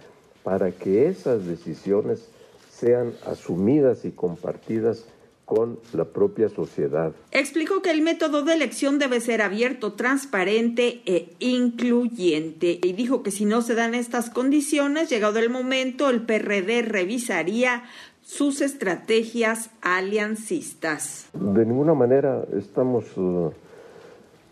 [0.51, 2.29] para que esas decisiones
[2.73, 5.07] sean asumidas y compartidas
[5.45, 7.13] con la propia sociedad.
[7.31, 13.31] Explicó que el método de elección debe ser abierto, transparente e incluyente y dijo que
[13.31, 17.85] si no se dan estas condiciones, llegado el momento, el PRD revisaría
[18.21, 21.29] sus estrategias aliancistas.
[21.33, 23.53] De ninguna manera estamos uh,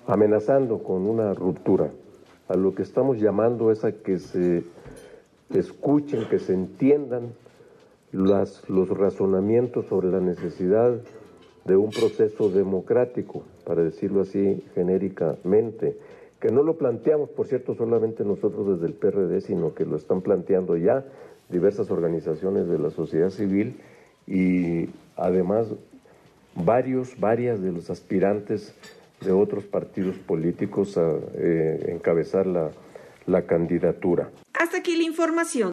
[0.06, 1.90] amenazando con una ruptura.
[2.46, 4.62] A lo que estamos llamando es a que se
[5.50, 7.32] escuchen, que se entiendan
[8.12, 11.00] las, los razonamientos sobre la necesidad
[11.64, 15.96] de un proceso democrático, para decirlo así genéricamente,
[16.40, 20.22] que no lo planteamos, por cierto, solamente nosotros desde el PRD, sino que lo están
[20.22, 21.04] planteando ya
[21.48, 23.80] diversas organizaciones de la sociedad civil
[24.26, 25.68] y además
[26.54, 28.74] varios, varias de los aspirantes
[29.20, 32.70] de otros partidos políticos a eh, encabezar la,
[33.28, 34.30] la candidatura.
[34.54, 35.72] Hasta aquí la información.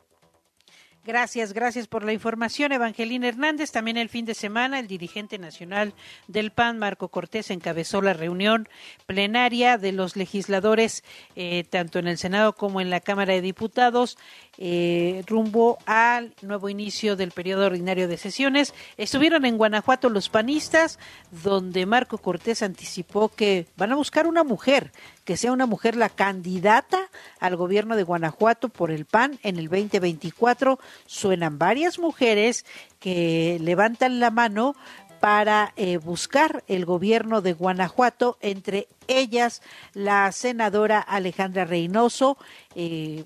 [1.06, 3.72] Gracias, gracias por la información, Evangelina Hernández.
[3.72, 5.94] También el fin de semana, el dirigente nacional
[6.28, 8.68] del PAN, Marco Cortés, encabezó la reunión
[9.06, 11.04] plenaria de los legisladores,
[11.36, 14.18] eh, tanto en el Senado como en la Cámara de Diputados,
[14.58, 18.74] eh, rumbo al nuevo inicio del periodo ordinario de sesiones.
[18.98, 20.98] Estuvieron en Guanajuato los panistas,
[21.30, 24.92] donde Marco Cortés anticipó que van a buscar una mujer,
[25.26, 27.10] que sea una mujer la candidata
[27.40, 30.80] al gobierno de Guanajuato por el PAN en el 2024.
[31.08, 32.64] Suenan varias mujeres
[33.00, 34.76] que levantan la mano
[35.20, 42.38] para eh, buscar el gobierno de Guanajuato, entre ellas la senadora Alejandra Reynoso,
[42.76, 43.24] eh,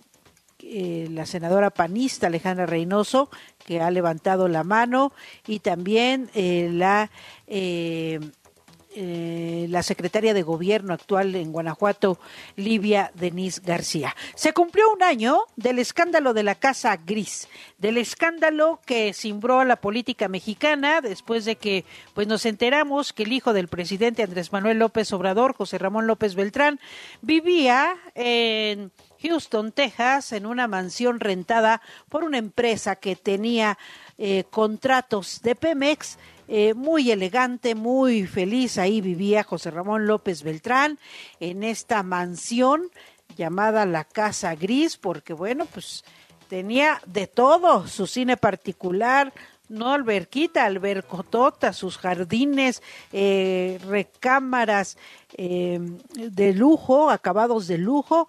[0.59, 3.29] eh, la senadora panista Alejandra Reynoso,
[3.65, 5.11] que ha levantado la mano,
[5.45, 7.09] y también la
[9.01, 12.19] eh, la secretaria de gobierno actual en Guanajuato,
[12.57, 14.13] Livia Denise García.
[14.35, 17.47] Se cumplió un año del escándalo de la Casa Gris,
[17.77, 23.23] del escándalo que cimbró a la política mexicana después de que pues nos enteramos que
[23.23, 26.81] el hijo del presidente Andrés Manuel López Obrador, José Ramón López Beltrán,
[27.21, 33.77] vivía en Houston, Texas, en una mansión rentada por una empresa que tenía
[34.17, 36.17] eh, contratos de Pemex.
[36.51, 38.79] Eh, muy elegante, muy feliz.
[38.79, 40.97] Ahí vivía José Ramón López Beltrán
[41.39, 42.89] en esta mansión
[43.37, 46.03] llamada la Casa Gris, porque bueno, pues
[46.47, 49.31] tenía de todo, su cine particular,
[49.67, 52.81] no alberquita, albercotota, sus jardines,
[53.13, 54.97] eh, recámaras
[55.37, 55.79] eh,
[56.15, 58.27] de lujo, acabados de lujo.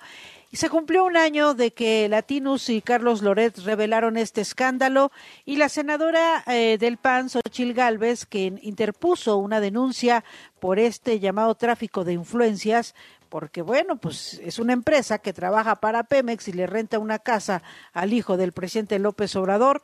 [0.53, 5.13] Y se cumplió un año de que Latinus y Carlos Loret revelaron este escándalo
[5.45, 10.25] y la senadora eh, del PAN, Xochil Gálvez, que interpuso una denuncia
[10.59, 12.97] por este llamado tráfico de influencias,
[13.29, 17.63] porque bueno, pues es una empresa que trabaja para Pemex y le renta una casa
[17.93, 19.83] al hijo del presidente López Obrador,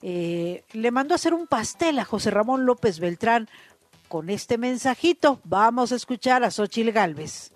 [0.00, 3.48] eh, le mandó a hacer un pastel a José Ramón López Beltrán
[4.06, 5.40] con este mensajito.
[5.42, 7.53] Vamos a escuchar a Xochil Gálvez.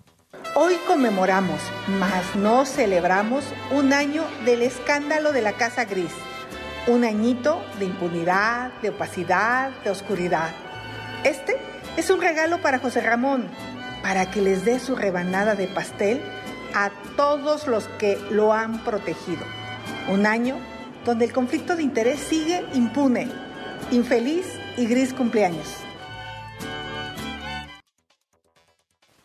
[0.61, 6.11] Hoy conmemoramos, mas no celebramos, un año del escándalo de la Casa Gris.
[6.85, 10.49] Un añito de impunidad, de opacidad, de oscuridad.
[11.23, 11.55] Este
[11.95, 13.47] es un regalo para José Ramón,
[14.03, 16.21] para que les dé su rebanada de pastel
[16.75, 19.45] a todos los que lo han protegido.
[20.09, 20.57] Un año
[21.05, 23.29] donde el conflicto de interés sigue impune.
[23.91, 24.45] Infeliz
[24.77, 25.88] y gris cumpleaños.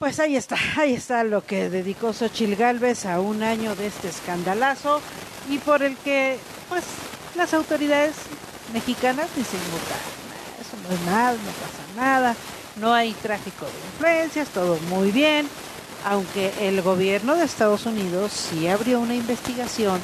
[0.05, 4.09] Pues ahí está, ahí está lo que dedicó Xochil Gálvez a un año de este
[4.09, 5.01] escandalazo
[5.49, 6.37] y por el que,
[6.69, 6.85] pues,
[7.37, 8.15] las autoridades
[8.75, 9.61] mexicanas dicen,
[10.61, 12.37] eso no es nada, no pasa nada,
[12.77, 15.49] no hay tráfico de influencias, todo muy bien,
[16.05, 20.03] aunque el gobierno de Estados Unidos sí abrió una investigación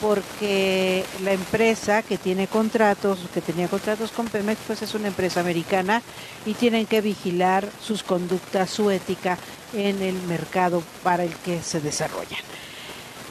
[0.00, 5.40] porque la empresa que tiene contratos, que tenía contratos con Pemex, pues es una empresa
[5.40, 6.02] americana
[6.46, 9.38] y tienen que vigilar sus conductas, su ética
[9.72, 12.40] en el mercado para el que se desarrollan.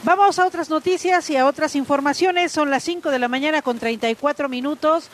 [0.04, 2.52] Vamos a otras noticias y a otras informaciones.
[2.52, 5.10] Son las 5 de la mañana con 34 minutos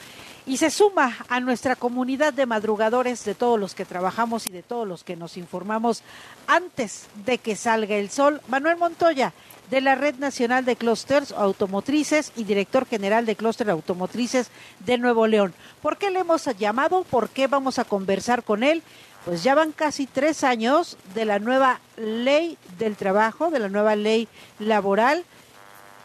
[0.46, 4.62] y se suma a nuestra comunidad de madrugadores, de todos los que trabajamos y de
[4.62, 6.02] todos los que nos informamos
[6.46, 8.42] antes de que salga el sol.
[8.48, 9.32] Manuel Montoya
[9.71, 14.51] de la Red Nacional de Clústeres Automotrices y director general de Clúster Automotrices
[14.81, 15.55] de Nuevo León.
[15.83, 17.05] ¿Por qué le hemos llamado?
[17.05, 18.83] ¿Por qué vamos a conversar con él?
[19.25, 23.97] Pues ya van casi tres años de la nueva ley del trabajo, de la nueva
[23.97, 25.25] ley laboral.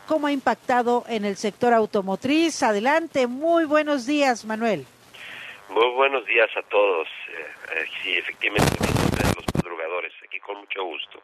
[0.08, 2.64] ¿Cómo ha impactado en el sector automotriz?
[2.64, 4.86] Adelante, muy buenos días, Manuel.
[5.70, 7.08] Muy buenos días a todos.
[7.08, 7.46] Eh,
[7.76, 11.22] eh, sí, efectivamente, los madrugadores, aquí con mucho gusto.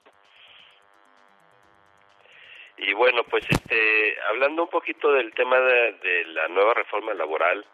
[2.78, 7.65] Y bueno, pues este, hablando un poquito del tema de, la nueva reforma laboral,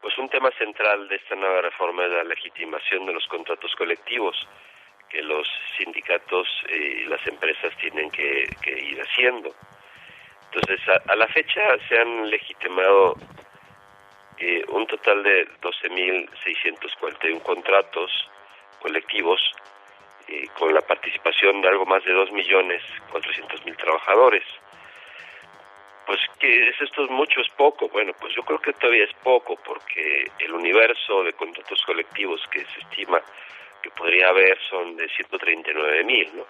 [0.00, 4.36] pues un tema central de esta nueva reforma es la legitimación de los contratos colectivos
[5.08, 9.54] que los sindicatos y las empresas tienen que, ir haciendo.
[10.52, 13.14] Entonces, a, la fecha se han legitimado
[14.38, 18.10] eh, un total de 12.641 contratos
[18.80, 19.40] colectivos
[20.58, 24.44] con la participación de algo más de 2.400.000 trabajadores.
[26.06, 27.04] Pues, ¿qué es esto?
[27.04, 27.40] ¿Es mucho?
[27.40, 27.88] ¿Es poco?
[27.88, 32.64] Bueno, pues yo creo que todavía es poco porque el universo de contratos colectivos que
[32.64, 33.20] se estima
[33.82, 36.44] que podría haber son de 139.000, ¿no?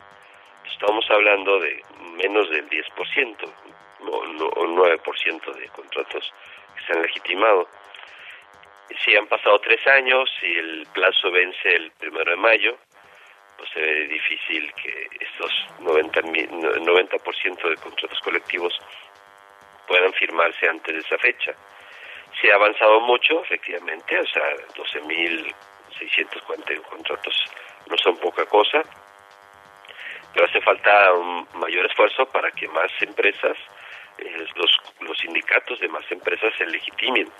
[0.71, 1.83] Estamos hablando de
[2.23, 3.37] menos del 10%
[4.01, 6.33] o, o 9% de contratos
[6.77, 7.69] que se han legitimado.
[9.05, 12.79] Si han pasado tres años y el plazo vence el primero de mayo,
[13.57, 15.51] pues se ve difícil que estos
[15.81, 17.17] 90%, 90
[17.69, 18.79] de contratos colectivos
[19.87, 21.55] puedan firmarse antes de esa fecha.
[22.41, 24.43] Se ha avanzado mucho, efectivamente, o sea,
[24.75, 27.45] 12.641 contratos
[27.89, 28.83] no son poca cosa,
[30.35, 33.57] pero hace falta un mayor esfuerzo para que más empresas,
[34.19, 37.31] eh, los, los sindicatos de más empresas se legitimen.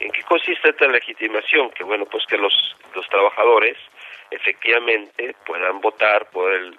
[0.00, 1.70] ¿En qué consiste esta legitimación?
[1.70, 3.78] Que bueno, pues que los, los trabajadores
[4.30, 6.78] efectivamente puedan votar por el,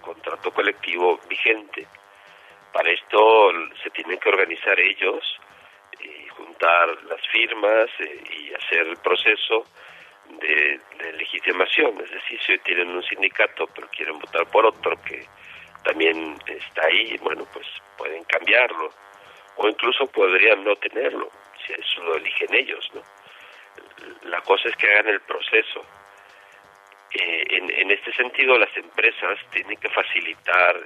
[0.00, 1.84] contrato colectivo vigente.
[2.72, 3.50] Para esto
[3.82, 5.40] se tienen que organizar ellos
[5.98, 9.64] y juntar las firmas eh, y hacer el proceso
[10.38, 10.80] de,
[11.14, 12.00] legitimación.
[12.04, 15.26] Es decir, si tienen un sindicato pero quieren votar por otro que
[15.82, 17.66] también está ahí, bueno, pues
[17.98, 18.90] pueden cambiarlo.
[19.56, 21.30] O incluso podrían no tenerlo,
[21.64, 23.02] si eso lo eligen ellos, ¿no?
[24.30, 25.84] La cosa es que hagan el proceso
[27.16, 27.46] eh,
[27.80, 30.76] en, este sentido, las empresas tienen que facilitar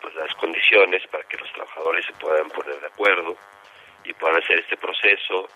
[0.00, 3.36] pues, las condiciones para que los trabajadores se puedan poner de acuerdo
[4.04, 5.48] y puedan hacer este proceso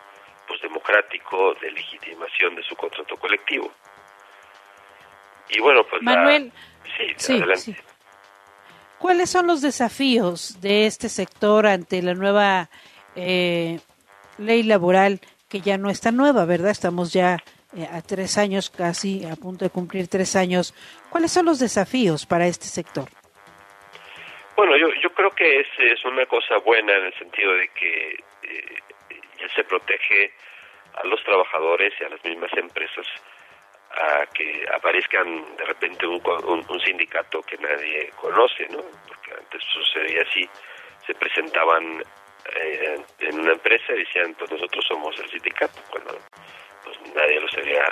[0.47, 3.73] pues, democrático de legitimación de su contrato colectivo.
[5.49, 6.53] Y bueno, pues Manuel,
[7.17, 7.77] sí, adelante.
[8.99, 12.71] ¿Cuáles son los desafíos de este sector ante la nueva
[13.17, 13.81] eh,
[14.39, 16.71] ley laboral que ya no está nueva, verdad?
[16.71, 17.39] Estamos ya
[17.77, 20.75] eh, a tres años, casi a punto de cumplir tres años.
[21.11, 23.09] ¿Cuáles son los desafíos para este sector?
[24.57, 28.25] Bueno, yo, yo creo que es, es una cosa buena en el sentido de que
[28.43, 28.79] eh,
[29.41, 30.33] ya se protege
[30.95, 33.07] a los trabajadores y a las mismas empresas
[33.91, 36.21] a que aparezcan de repente un,
[36.69, 38.83] un, sindicato que nadie conoce, ¿no?
[39.07, 40.49] Porque antes sucedía así,
[41.07, 42.03] se presentaban
[42.57, 46.19] eh, en una empresa y decían, pues nosotros somos el sindicato, cuando
[46.85, 47.85] pues nadie los había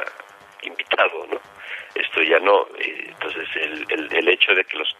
[0.62, 1.40] invitado, ¿no?
[1.94, 4.96] Esto ya no, eh, entonces el, el, hecho de que los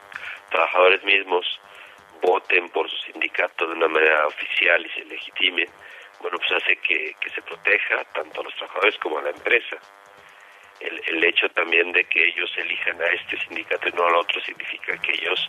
[0.51, 1.61] trabajadores mismos
[2.23, 5.67] voten por su sindicato de una manera oficial y se legitime,
[6.21, 9.79] bueno, pues hace que, que se proteja tanto a los trabajadores como a la empresa
[10.81, 14.97] el, hecho también de que ellos elijan a este sindicato y no al otro significa
[14.99, 15.47] que ellos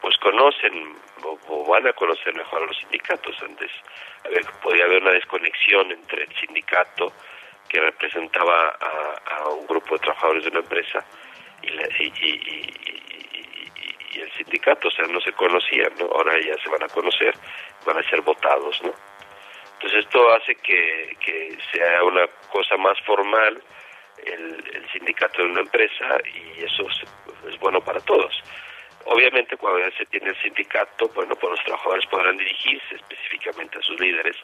[0.00, 3.36] pues conocen o, van a conocer mejor a los sindicatos.
[3.42, 3.70] Antes
[4.62, 7.12] podía haber una desconexión entre el sindicato
[7.68, 11.04] que representaba a, un grupo de trabajadores de una empresa
[11.62, 11.68] y,
[12.04, 12.74] y,
[14.20, 16.06] el sindicato, o sea, no se conocían, ¿no?
[16.06, 17.34] ahora ya se van a conocer,
[17.86, 18.82] van a ser votados.
[18.82, 18.92] ¿no?
[19.74, 23.62] Entonces esto hace que, sea una cosa más formal,
[24.24, 28.42] el, sindicato de una empresa y eso es, bueno para todos.
[29.04, 33.82] Obviamente cuando ya se tiene el sindicato, bueno, pues los trabajadores podrán dirigirse específicamente a
[33.82, 34.36] sus líderes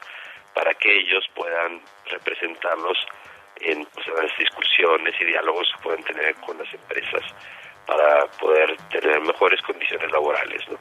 [0.55, 2.97] para que ellos puedan representarlos
[3.61, 7.21] en, pues, las discusiones y diálogos que pueden tener con las empresas
[7.85, 10.77] para poder tener mejores condiciones laborales, ¿no?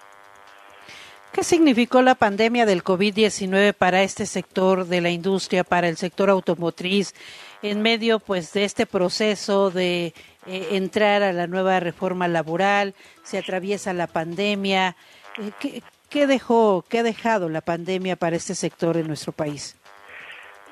[1.32, 6.30] ¿Qué significó la pandemia del COVID-19 para este sector de la industria, para el sector
[6.30, 7.12] automotriz,
[7.60, 10.14] en medio pues de este proceso de
[10.46, 12.94] eh, entrar a la nueva reforma laboral?
[13.24, 14.94] Se atraviesa la pandemia.
[15.64, 15.80] Eh,
[16.10, 19.76] ¿qué, dejó, qué ha dejado la pandemia para este sector en nuestro país?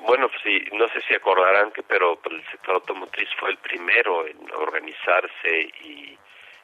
[0.05, 4.27] Bueno, pues sí, no sé si acordarán que, pero el sector automotriz fue el primero
[4.27, 6.17] en organizarse y,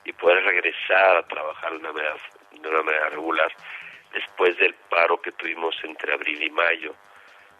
[0.03, 2.15] y poder regresar a trabajar de una manera,
[2.51, 3.51] de una manera regular
[4.13, 6.95] después del paro que tuvimos entre abril y mayo,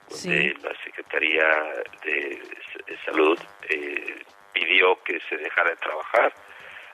[0.10, 1.45] donde la Secretaría
[2.03, 2.41] de,
[3.05, 3.39] Salud
[3.70, 6.34] eh, pidió que se dejara de trabajar,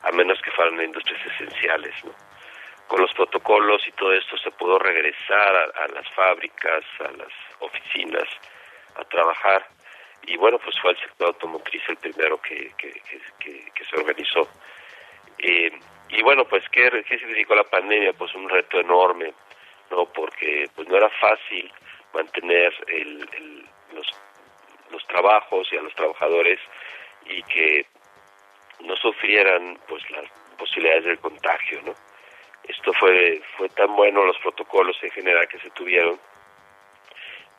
[0.04, 1.94] a menos que fueran industrias esenciales.
[2.88, 8.28] Con los protocolos y todo esto se pudo regresar a, las fábricas, a las oficinas,
[8.96, 9.68] a trabajar.
[10.24, 12.72] Y bueno, pues fue el sector automotriz el primero que,
[13.90, 14.48] se organizó.
[15.40, 15.72] Eh,
[16.10, 18.14] y bueno, pues ¿qué, ¿qué significó la pandemia?
[18.14, 19.34] Pues un reto enorme
[19.92, 21.72] no porque pues no era fácil
[22.14, 24.08] mantener el, los,
[24.92, 26.60] los trabajos y a los trabajadores
[27.26, 27.86] y que
[28.82, 31.94] no sufrieran pues las posibilidades del contagio no
[32.68, 36.20] esto fue fue tan bueno los protocolos en general que se tuvieron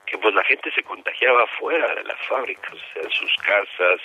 [0.06, 4.00] que pues la gente se contagiaba afuera de las fábricas en sus casas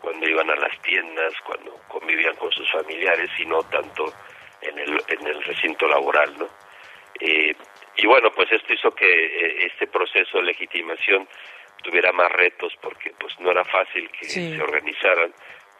[0.00, 4.12] cuando iban a las tiendas cuando convivían con sus familiares y no tanto
[4.62, 6.48] en el en el recinto laboral no
[7.20, 7.54] eh,
[7.96, 11.28] y bueno, pues esto hizo que eh, este proceso de legitimación
[11.82, 15.32] tuviera más retos porque pues no era fácil que se organizaran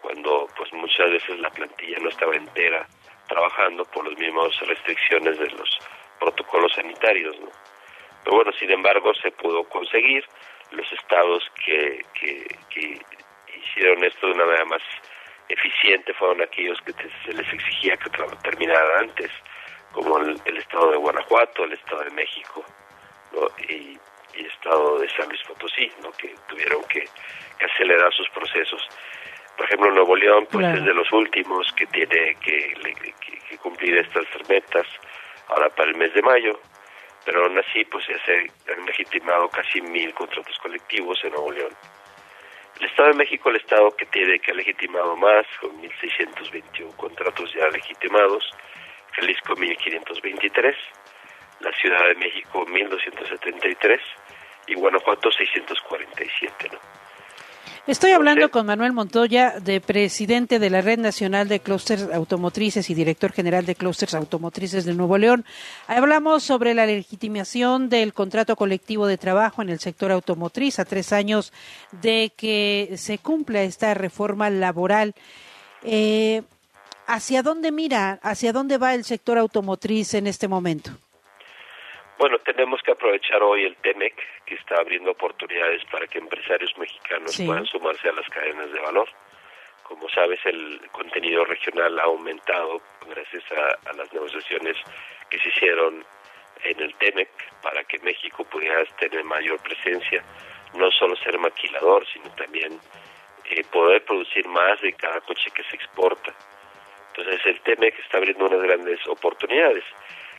[0.02, 2.86] cuando pues muchas veces la plantilla no estaba entera
[3.28, 5.78] trabajando por las mismas restricciones de los
[6.18, 7.48] protocolos sanitarios, ¿no?
[8.24, 10.24] Pero bueno, sin embargo, se pudo conseguir.
[10.70, 13.00] Los estados que, que, que
[13.58, 14.82] hicieron esto de una manera más
[15.48, 18.10] eficiente fueron aquellos que se les exigía que
[18.42, 19.30] terminara antes
[19.92, 22.64] como el, estado de Guanajuato, el estado de México
[23.68, 23.98] y,
[24.34, 26.10] el estado de San Luis Potosí, ¿no?
[26.12, 27.08] que tuvieron que,
[27.64, 28.82] acelerar sus procesos.
[29.56, 32.74] Por ejemplo, Nuevo León pues es de los últimos que tiene que,
[33.62, 34.86] cumplir estas metas
[35.48, 36.58] ahora para el mes de mayo,
[37.24, 41.72] pero aún así pues ya se han legitimado casi mil contratos colectivos en Nuevo León.
[42.80, 47.52] El Estado de México, el Estado que tiene que ha legitimado más, con 1.621 contratos
[47.54, 48.50] ya legitimados,
[49.12, 50.76] Jalisco 1523,
[51.60, 54.00] la Ciudad de México 1273
[54.66, 57.03] y Guanajuato 647, ¿no?
[57.86, 62.94] Estoy hablando con Manuel Montoya, de presidente de la Red Nacional de Clústeres Automotrices y
[62.94, 65.44] director general de Clústeres Automotrices de Nuevo León.
[65.86, 71.12] Hablamos sobre la legitimación del contrato colectivo de trabajo en el sector automotriz a tres
[71.12, 71.52] años
[72.00, 75.14] de que se cumpla esta reforma laboral.
[75.82, 76.40] Eh,
[77.06, 80.92] ¿Hacia dónde mira, hacia dónde va el sector automotriz en este momento?
[82.18, 84.14] Bueno, tenemos que aprovechar hoy el TEMEC,
[84.46, 89.08] que está abriendo oportunidades para que empresarios mexicanos puedan sumarse a las cadenas de valor,
[89.84, 94.76] como sabes, el contenido regional ha aumentado gracias a, las negociaciones
[95.28, 96.04] que se hicieron
[96.64, 97.28] en el TEMEC
[97.62, 100.24] para que México pudiera tener mayor presencia,
[100.74, 102.80] no solo ser maquilador, sino también
[103.50, 106.34] eh, poder producir más de cada coche que se exporta.
[107.08, 109.84] Entonces el TEMEC está abriendo unas grandes oportunidades.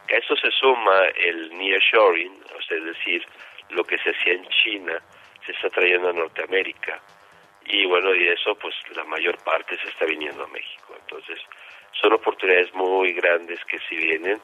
[0.09, 3.25] A eso se suma el nearshoring, o sea, es decir,
[3.69, 5.01] lo que se hacía en China
[5.45, 7.01] se está trayendo a Norteamérica.
[7.65, 10.95] Y bueno, y eso pues la mayor parte se está viniendo a México.
[10.99, 11.39] Entonces,
[12.01, 14.39] son oportunidades muy grandes que si vienen,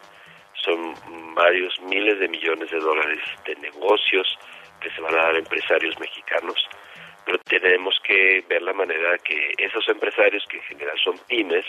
[0.63, 0.95] son
[1.35, 4.37] varios miles de millones de dólares de negocios
[4.79, 6.67] que se van a dar a empresarios mexicanos,
[7.25, 11.65] pero tenemos que ver la manera que esos empresarios, que en general son pymes,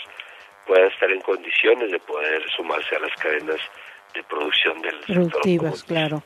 [0.65, 3.59] puedan estar en condiciones de poder sumarse a las cadenas
[4.13, 6.23] de producción del Productivas, claro.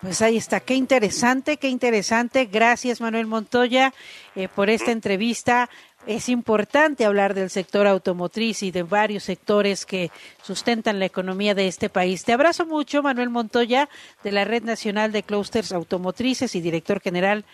[0.00, 2.44] Pues ahí está, qué interesante, qué interesante.
[2.44, 3.92] Gracias Manuel Montoya
[4.36, 5.68] eh, por esta entrevista.
[6.06, 11.66] Es importante hablar del sector automotriz y de varios sectores que sustentan la economía de
[11.66, 12.24] este país.
[12.24, 13.88] Te abrazo mucho, Manuel Montoya,
[14.22, 17.44] de la Red Nacional de Clusters Automotrices y director general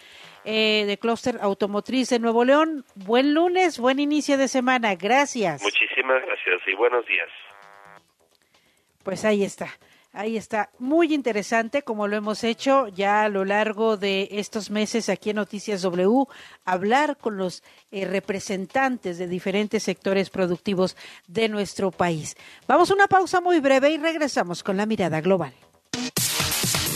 [0.44, 2.84] eh, de Cluster Automotriz de Nuevo León.
[2.94, 4.94] Buen lunes, buen inicio de semana.
[4.94, 5.62] Gracias.
[5.62, 7.28] Muchísimas gracias y buenos días.
[9.02, 9.68] Pues ahí está.
[10.16, 15.08] Ahí está, muy interesante como lo hemos hecho ya a lo largo de estos meses
[15.08, 16.26] aquí en Noticias W,
[16.64, 22.36] hablar con los eh, representantes de diferentes sectores productivos de nuestro país.
[22.68, 25.52] Vamos a una pausa muy breve y regresamos con la mirada global.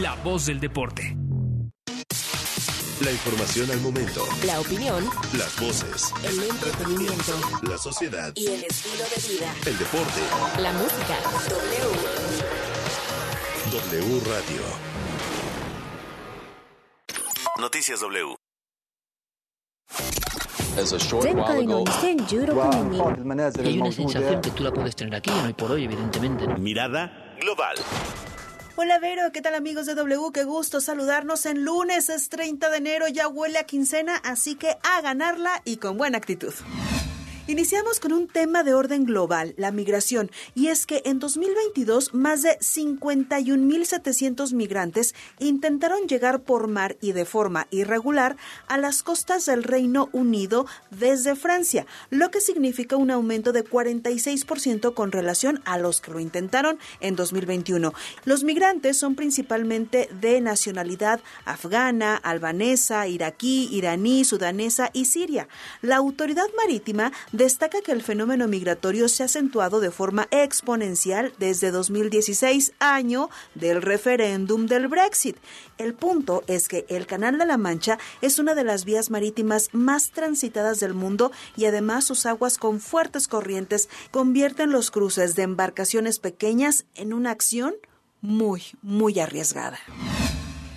[0.00, 1.16] la voz del deporte.
[3.00, 4.24] La información al momento.
[4.46, 5.04] La opinión.
[5.36, 6.12] Las voces.
[6.24, 7.38] El entretenimiento.
[7.62, 8.32] La sociedad.
[8.34, 9.54] Y el estilo de vida.
[9.66, 10.20] El deporte.
[10.60, 11.16] La música.
[13.70, 14.00] W.
[14.00, 14.62] W Radio.
[17.58, 18.36] Noticias W.
[23.64, 26.46] Hay una sensación que tú la puedes tener aquí, no hay por hoy, evidentemente.
[26.58, 27.76] Mirada global.
[28.78, 30.32] Hola Vero, ¿qué tal amigos de W?
[30.34, 34.76] Qué gusto saludarnos en lunes, es 30 de enero, ya huele a quincena, así que
[34.82, 36.52] a ganarla y con buena actitud.
[37.48, 42.42] Iniciamos con un tema de orden global, la migración, y es que en 2022 más
[42.42, 48.36] de 51.700 migrantes intentaron llegar por mar y de forma irregular
[48.66, 54.92] a las costas del Reino Unido desde Francia, lo que significa un aumento de 46%
[54.94, 57.94] con relación a los que lo intentaron en 2021.
[58.24, 65.46] Los migrantes son principalmente de nacionalidad afgana, albanesa, iraquí, iraní, sudanesa y siria.
[65.80, 71.70] La autoridad marítima destaca que el fenómeno migratorio se ha acentuado de forma exponencial desde
[71.70, 75.36] 2016, año del referéndum del Brexit.
[75.78, 79.68] El punto es que el Canal de la Mancha es una de las vías marítimas
[79.72, 85.42] más transitadas del mundo y además sus aguas con fuertes corrientes convierten los cruces de
[85.42, 87.74] embarcaciones pequeñas en una acción
[88.22, 89.78] muy, muy arriesgada.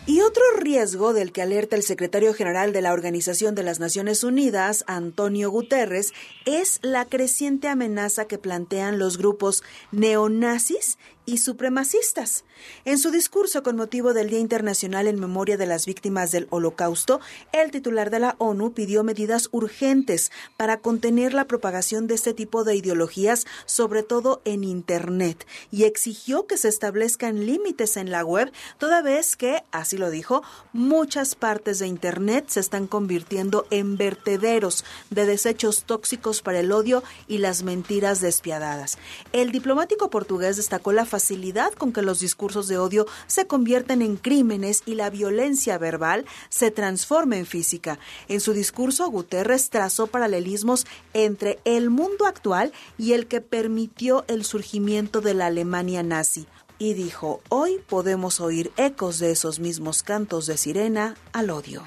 [0.10, 4.24] Y otro riesgo del que alerta el secretario general de la Organización de las Naciones
[4.24, 6.14] Unidas, Antonio Guterres,
[6.46, 10.98] es la creciente amenaza que plantean los grupos neonazis
[11.30, 12.44] y supremacistas.
[12.86, 17.22] En su discurso con motivo del Día Internacional en Memoria de las Víctimas del Holocausto,
[17.52, 22.64] el titular de la ONU pidió medidas urgentes para contener la propagación de este tipo
[22.64, 28.52] de ideologías, sobre todo en Internet, y exigió que se establezcan límites en la web,
[28.80, 30.42] toda vez que, así lo dijo,
[30.74, 37.04] muchas partes de Internet se están convirtiendo en vertederos de desechos tóxicos para el odio
[37.28, 38.98] y las mentiras despiadadas.
[39.32, 41.19] El diplomático portugués destacó la facilidad
[41.78, 46.72] con que los discursos de odio se convierten en crímenes y la violencia verbal se
[46.72, 48.00] transforma en física.
[48.28, 54.44] En su discurso, Guterres trazó paralelismos entre el mundo actual y el que permitió el
[54.44, 56.48] surgimiento de la Alemania nazi
[56.78, 61.84] y dijo, hoy podemos oír ecos de esos mismos cantos de sirena al odio.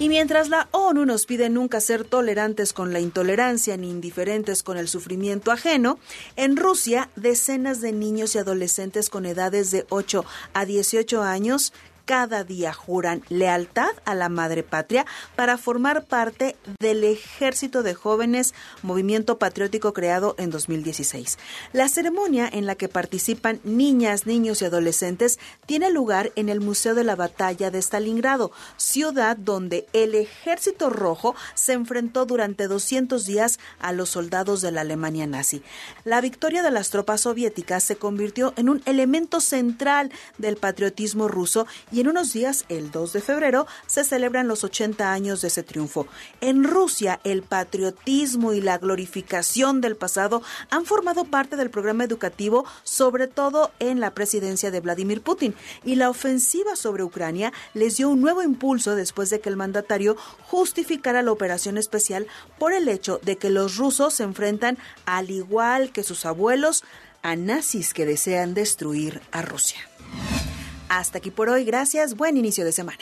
[0.00, 4.78] Y mientras la ONU nos pide nunca ser tolerantes con la intolerancia ni indiferentes con
[4.78, 5.98] el sufrimiento ajeno,
[6.36, 10.24] en Rusia decenas de niños y adolescentes con edades de 8
[10.54, 11.72] a 18 años
[12.08, 15.04] cada día juran lealtad a la madre patria
[15.36, 21.36] para formar parte del Ejército de Jóvenes, movimiento patriótico creado en 2016.
[21.74, 26.94] La ceremonia en la que participan niñas, niños y adolescentes tiene lugar en el Museo
[26.94, 33.58] de la Batalla de Stalingrado, ciudad donde el Ejército Rojo se enfrentó durante 200 días
[33.80, 35.62] a los soldados de la Alemania nazi.
[36.04, 41.66] La victoria de las tropas soviéticas se convirtió en un elemento central del patriotismo ruso
[41.98, 45.64] y en unos días, el 2 de febrero, se celebran los 80 años de ese
[45.64, 46.06] triunfo.
[46.40, 50.40] En Rusia, el patriotismo y la glorificación del pasado
[50.70, 55.96] han formado parte del programa educativo, sobre todo en la presidencia de Vladimir Putin, y
[55.96, 61.22] la ofensiva sobre Ucrania les dio un nuevo impulso después de que el mandatario justificara
[61.22, 62.28] la operación especial
[62.60, 66.84] por el hecho de que los rusos se enfrentan, al igual que sus abuelos,
[67.22, 69.80] a nazis que desean destruir a Rusia.
[70.88, 72.98] Hasta aquí por hoy, gracias, buen inicio de semana.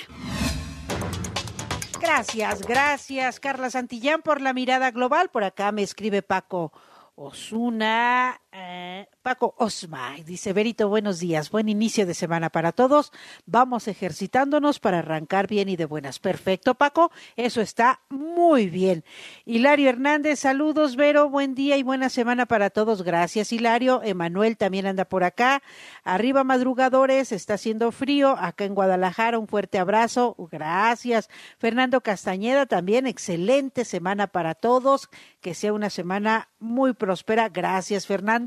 [2.00, 5.28] Gracias, gracias Carla Santillán por la mirada global.
[5.30, 6.72] Por acá me escribe Paco
[7.14, 8.40] Osuna.
[8.58, 13.12] Eh, Paco Osma dice, Berito, buenos días, buen inicio de semana para todos.
[13.44, 16.18] Vamos ejercitándonos para arrancar bien y de buenas.
[16.20, 19.04] Perfecto, Paco, eso está muy bien.
[19.44, 23.02] Hilario Hernández, saludos, Vero, buen día y buena semana para todos.
[23.02, 24.00] Gracias, Hilario.
[24.02, 25.62] Emanuel también anda por acá.
[26.02, 28.36] Arriba, madrugadores, está haciendo frío.
[28.38, 30.34] Acá en Guadalajara, un fuerte abrazo.
[30.50, 31.28] Gracias.
[31.58, 35.10] Fernando Castañeda, también excelente semana para todos.
[35.42, 37.50] Que sea una semana muy próspera.
[37.50, 38.45] Gracias, Fernando.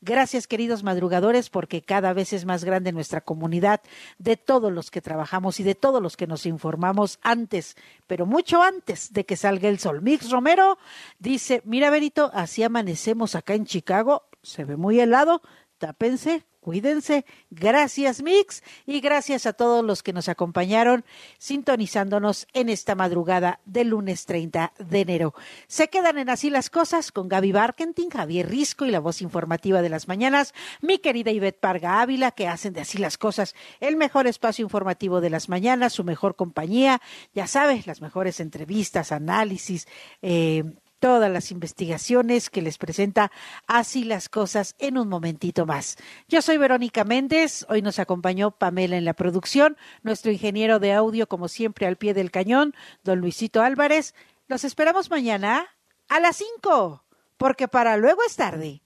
[0.00, 3.80] Gracias, queridos madrugadores, porque cada vez es más grande nuestra comunidad
[4.18, 7.76] de todos los que trabajamos y de todos los que nos informamos antes,
[8.06, 10.02] pero mucho antes de que salga el sol.
[10.02, 10.78] Mix Romero
[11.18, 15.42] dice, mira, Benito, así amanecemos acá en Chicago, se ve muy helado,
[15.78, 17.24] tápense, Cuídense.
[17.48, 18.62] Gracias, Mix.
[18.84, 21.06] Y gracias a todos los que nos acompañaron
[21.38, 25.34] sintonizándonos en esta madrugada del lunes 30 de enero.
[25.68, 29.80] Se quedan en así las cosas con Gaby Barkentin, Javier Risco y la voz informativa
[29.80, 30.52] de las mañanas,
[30.82, 35.22] mi querida Ivette Parga Ávila, que hacen de así las cosas el mejor espacio informativo
[35.22, 37.00] de las mañanas, su mejor compañía.
[37.34, 39.88] Ya sabes, las mejores entrevistas, análisis,
[40.20, 40.64] eh,
[41.00, 43.32] todas las investigaciones que les presenta
[43.66, 45.96] Así las cosas en un momentito más.
[46.28, 51.26] Yo soy Verónica Méndez, hoy nos acompañó Pamela en la producción, nuestro ingeniero de audio
[51.26, 54.14] como siempre al pie del cañón, don Luisito Álvarez.
[54.46, 55.66] Los esperamos mañana
[56.08, 57.04] a las 5,
[57.36, 58.82] porque para luego es tarde.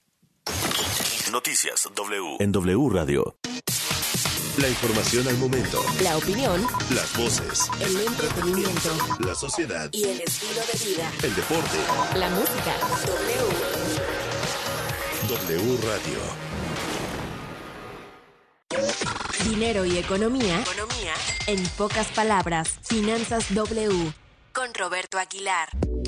[1.31, 2.37] Noticias W.
[2.39, 3.35] En W Radio.
[4.57, 5.83] La información al momento.
[6.01, 6.65] La opinión.
[6.91, 7.69] Las voces.
[7.81, 8.89] El entretenimiento.
[9.19, 9.89] La sociedad.
[9.91, 11.11] Y el estilo de vida.
[11.23, 11.77] El deporte.
[12.15, 12.73] La música.
[15.27, 15.57] W.
[15.57, 16.19] W Radio.
[19.43, 20.61] Dinero y economía.
[20.61, 21.13] Economía.
[21.47, 22.79] En pocas palabras.
[22.81, 24.13] Finanzas W.
[24.53, 25.67] Con Roberto Aguilar.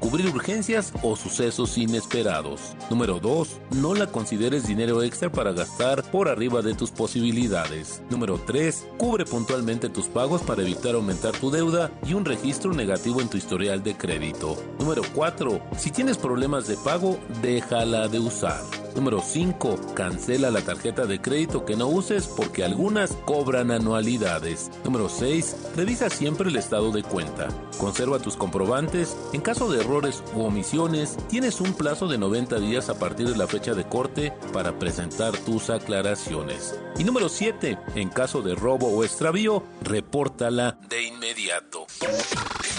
[0.00, 2.76] cubrir urgencias o sucesos inesperados.
[2.90, 3.60] Número 2.
[3.76, 8.02] No la consideres dinero extra para gastar por arriba de tus posibilidades.
[8.10, 8.86] Número 3.
[8.98, 13.36] Cubre puntualmente tus pagos para evitar aumentar tu deuda y un registro negativo en tu
[13.36, 14.56] historial de crédito.
[14.78, 15.60] Número 4.
[15.76, 18.60] Si tienes problemas de pago, déjala de usar.
[18.94, 19.94] Número 5.
[19.94, 24.70] Cancela la tarjeta de crédito que no uses porque algunas cobran anualidades.
[24.84, 25.56] Número 6.
[25.76, 27.48] Revisa siempre el estado de cuenta.
[27.78, 29.16] Conserva tus comprobantes.
[29.32, 33.36] En caso de errores u omisiones, tienes un plazo de 90 días a partir de
[33.36, 36.78] la fecha de corte para presentar tus aclaraciones.
[36.98, 37.78] Y número 7.
[37.94, 41.86] En caso de robo o extravío, repórtala de inmediato.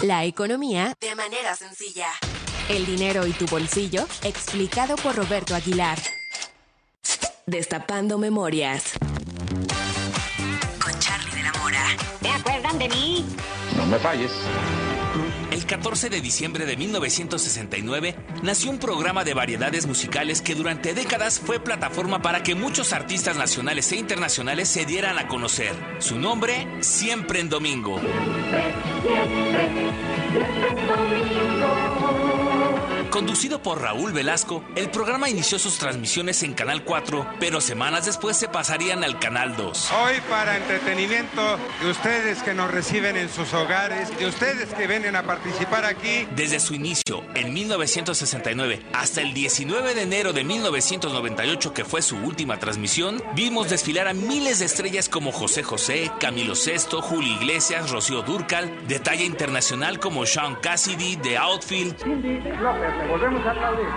[0.03, 2.07] La economía de manera sencilla.
[2.69, 5.97] El dinero y tu bolsillo, explicado por Roberto Aguilar.
[7.45, 8.93] Destapando memorias.
[10.81, 11.83] Con Charlie de la Mora.
[12.21, 13.25] ¿Te acuerdan de mí?
[13.75, 14.31] No me falles.
[15.59, 21.37] El 14 de diciembre de 1969 nació un programa de variedades musicales que durante décadas
[21.37, 25.73] fue plataforma para que muchos artistas nacionales e internacionales se dieran a conocer.
[25.99, 27.99] Su nombre, Siempre en Domingo.
[33.09, 38.37] Conducido por Raúl Velasco, el programa inició sus transmisiones en Canal 4, pero semanas después
[38.37, 39.91] se pasarían al Canal 2.
[39.91, 45.15] Hoy para entretenimiento de ustedes que nos reciben en sus hogares, de ustedes que vienen
[45.15, 46.27] a participar aquí.
[46.35, 52.15] Desde su inicio, en 1969, hasta el 19 de enero de 1998, que fue su
[52.17, 57.89] última transmisión, vimos desfilar a miles de estrellas como José José, Camilo Sesto, Julio Iglesias,
[57.89, 61.95] Rocío Durcal, de talla internacional como Sean Cassidy, The Outfield.
[63.07, 63.87] Volvemos a aplaudir.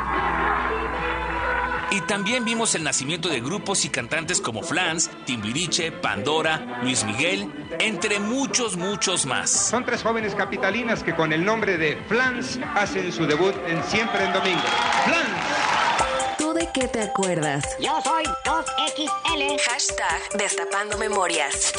[1.93, 7.53] Y también vimos el nacimiento de grupos y cantantes como Flans, Timbiriche, Pandora, Luis Miguel,
[7.79, 9.51] entre muchos, muchos más.
[9.51, 14.25] Son tres jóvenes capitalinas que con el nombre de Flans hacen su debut en Siempre
[14.25, 14.63] en Domingo.
[15.05, 16.39] ¡Flans!
[16.39, 17.63] ¿Tú de qué te acuerdas?
[17.79, 19.61] Yo soy 2XL.
[19.69, 21.75] Hashtag Destapando Memorias.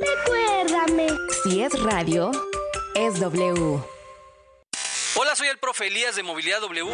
[0.00, 1.06] Recuérdame.
[1.44, 2.32] Si es radio,
[2.96, 3.91] es W.
[5.14, 6.90] Hola, soy el profe Elías de Movilidad W.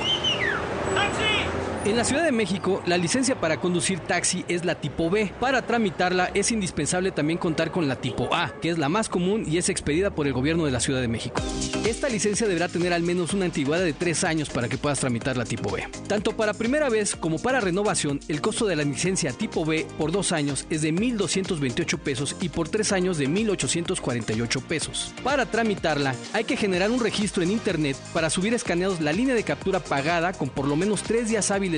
[1.89, 5.33] En la Ciudad de México, la licencia para conducir taxi es la tipo B.
[5.41, 9.47] Para tramitarla es indispensable también contar con la tipo A, que es la más común
[9.49, 11.41] y es expedida por el gobierno de la Ciudad de México.
[11.87, 15.39] Esta licencia deberá tener al menos una antigüedad de tres años para que puedas tramitar
[15.39, 15.89] la tipo B.
[16.07, 20.13] Tanto para primera vez como para renovación, el costo de la licencia tipo B por
[20.13, 25.15] dos años es de 1.228 pesos y por tres años de 1.848 pesos.
[25.25, 29.43] Para tramitarla, hay que generar un registro en Internet para subir escaneados la línea de
[29.43, 31.78] captura pagada con por lo menos tres días hábiles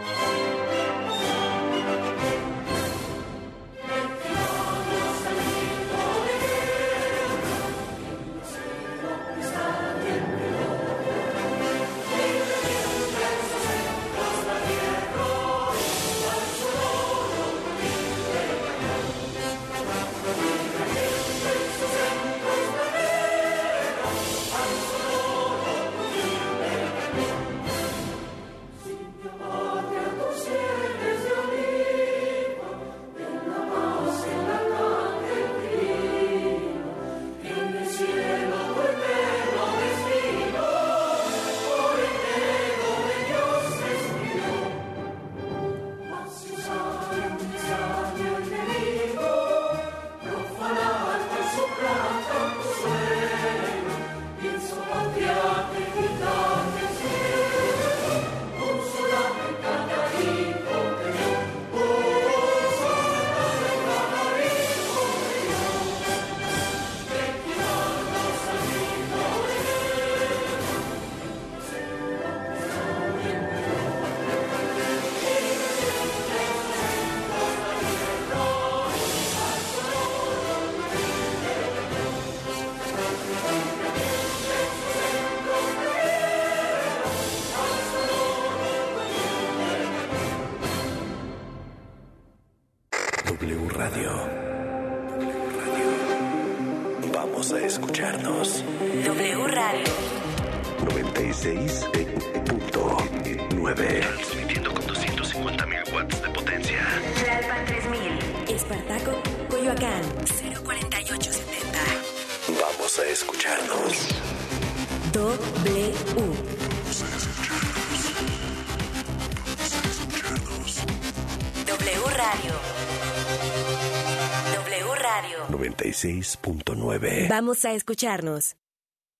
[126.01, 127.27] 96.9.
[127.29, 128.55] Vamos a escucharnos.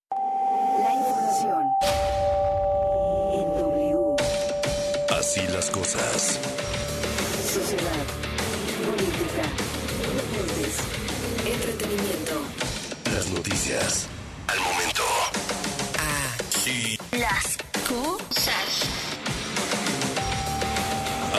[0.09, 1.63] La información
[3.33, 4.15] en W.
[5.09, 6.40] Así las cosas.